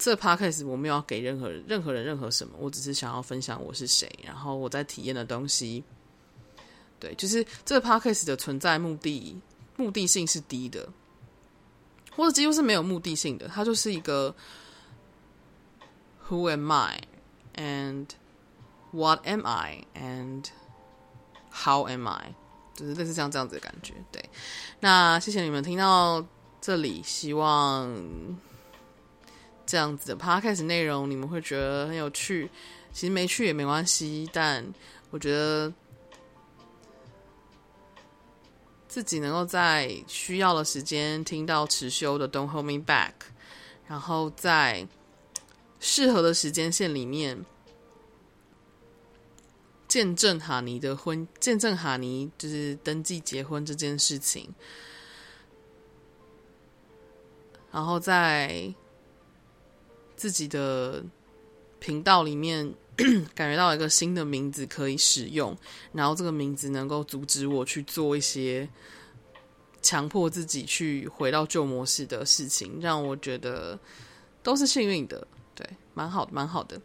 [0.00, 5.84] 这 podcast 我没有要给任何人、任何人任何什么，我只是想要分享我是谁，然后我在体验的东西。
[6.98, 9.36] 对，就是这 podcast 的存在目的
[9.76, 10.88] 目的性是低的，
[12.16, 14.34] 或者几乎是没有目的性的，它就是一个
[16.32, 16.98] Who am I
[17.56, 18.06] and
[18.90, 20.46] What am I and
[21.50, 22.34] how am I？
[22.74, 23.92] 就是类似像这样子的感觉。
[24.10, 24.24] 对，
[24.80, 26.24] 那谢谢你们听到
[26.58, 27.94] 这里，希望
[29.66, 32.50] 这样子的 podcast 内容你们会觉得很有趣。
[32.92, 34.64] 其实没趣也没关系，但
[35.10, 35.70] 我觉得
[38.88, 43.12] 自己能够在需要的时间听到持修的 Don't Hold Me Back，
[43.86, 44.86] 然后在
[45.82, 47.44] 适合的时间线里面。
[49.88, 54.48] 见证哈尼的婚，见证哈尼就是登记结婚这件事情，
[57.70, 58.72] 然后在
[60.16, 61.04] 自己的
[61.78, 62.72] 频道里面
[63.36, 65.54] 感觉到一个新的名字可以使用，
[65.92, 68.66] 然后这个名字能够阻止我去做一些
[69.82, 73.78] 强迫自己去回到旧模式的事情，让我觉得
[74.42, 75.28] 都是幸运的，
[75.62, 76.80] 对，蛮好的，蛮好的。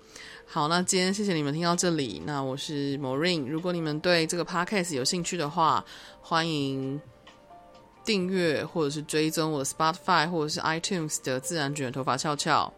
[0.46, 2.22] 好，那今天谢谢你们听到这里。
[2.26, 5.84] 那我是 Maureen，如果你们对这个 podcast 有兴趣的话，
[6.22, 7.02] 欢迎
[8.06, 12.72] 订阅或者是追踪我的 Spotify 或者是 iTunes 的自然卷头发翘翘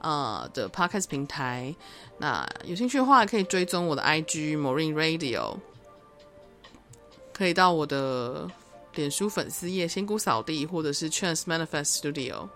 [0.00, 1.72] 啊的 podcast 平台。
[2.18, 5.56] 那有兴趣的话，可以追踪我的 IG Maureen Radio，
[7.32, 8.50] 可以到我的
[8.96, 12.48] 脸书粉丝页仙姑扫地，或者是 Chance Manifest Studio，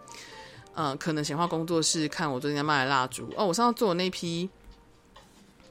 [0.76, 3.46] 呃，可能显化工作室看我最近在卖的蜡烛哦。
[3.46, 4.48] 我上次做的那批，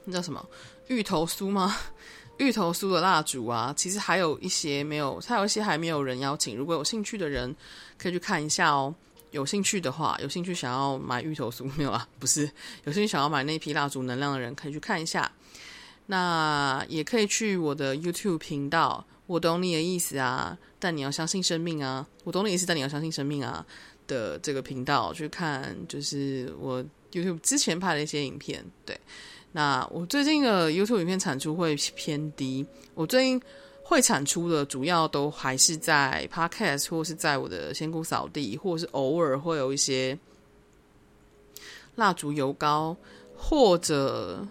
[0.04, 0.44] 那叫什么
[0.88, 1.76] 芋头酥吗？
[2.38, 6.56] 芋头酥的蜡烛啊，其实还有一些没有，还有一些还没有人邀请。
[6.56, 7.54] 如果有兴趣的人，
[7.96, 8.92] 可以去看一下哦。
[9.30, 12.08] 有兴趣的话，有兴趣想要买芋头酥 没有啊？
[12.18, 12.50] 不是，
[12.84, 15.30] 有兴趣想要买那批蜡烛能量的人，可以去看一下。
[16.06, 22.06] 那也可以去我的 YouTube 频道，我懂你的意思啊，但你要相信生命啊！
[22.24, 23.64] 我懂你的意思，但你要相信生命啊
[24.06, 28.64] 的这个频道去看，就是我 YouTube 之前拍的一些影片。
[28.84, 28.98] 对，
[29.52, 33.40] 那我最近的 YouTube 影片产出会偏低，我最近
[33.82, 40.18] 会产出的主要都还是在 Podcast 或是在我的仙姑扫地，或是偶尔会有一些
[41.94, 42.96] 蜡烛油膏
[43.36, 44.46] 或者。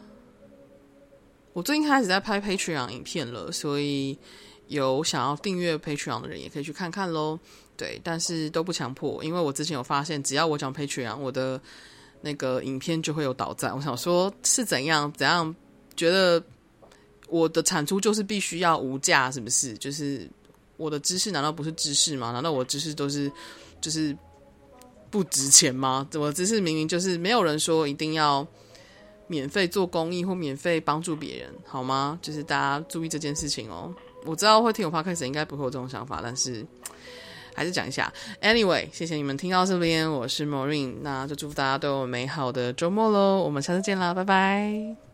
[1.53, 4.19] 我最近开始在拍 Patreon 影片了，所以
[4.67, 7.39] 有想要订阅 Patreon 的人也可以去看看喽。
[7.77, 11.59] 对，但是都不强迫，因为我之前有发现，只要我讲 Patreon，我的
[12.21, 13.75] 那个影片就会有倒赞。
[13.75, 15.55] 我想说，是怎样怎样
[15.95, 16.43] 觉得
[17.27, 19.77] 我的产出就是必须要无价，是不是？
[19.77, 20.29] 就是
[20.77, 22.31] 我的知识难道不是知识吗？
[22.31, 23.31] 难道我知识都是
[23.81, 24.17] 就是
[25.09, 26.07] 不值钱吗？
[26.13, 28.45] 我的知识明明就是没有人说一定要。
[29.27, 32.19] 免费做公益或免费帮助别人，好吗？
[32.21, 33.91] 就是大家注意这件事情哦。
[34.23, 36.63] 我知道会听我 podcast 应该不会有这种想法，但是
[37.55, 38.11] 还是讲一下。
[38.41, 43.41] Anyway，谢谢你们听到这边，我是 Maureen，那就祝福大家都有美好的周末喽。
[43.41, 45.04] 我们下次见啦，拜拜。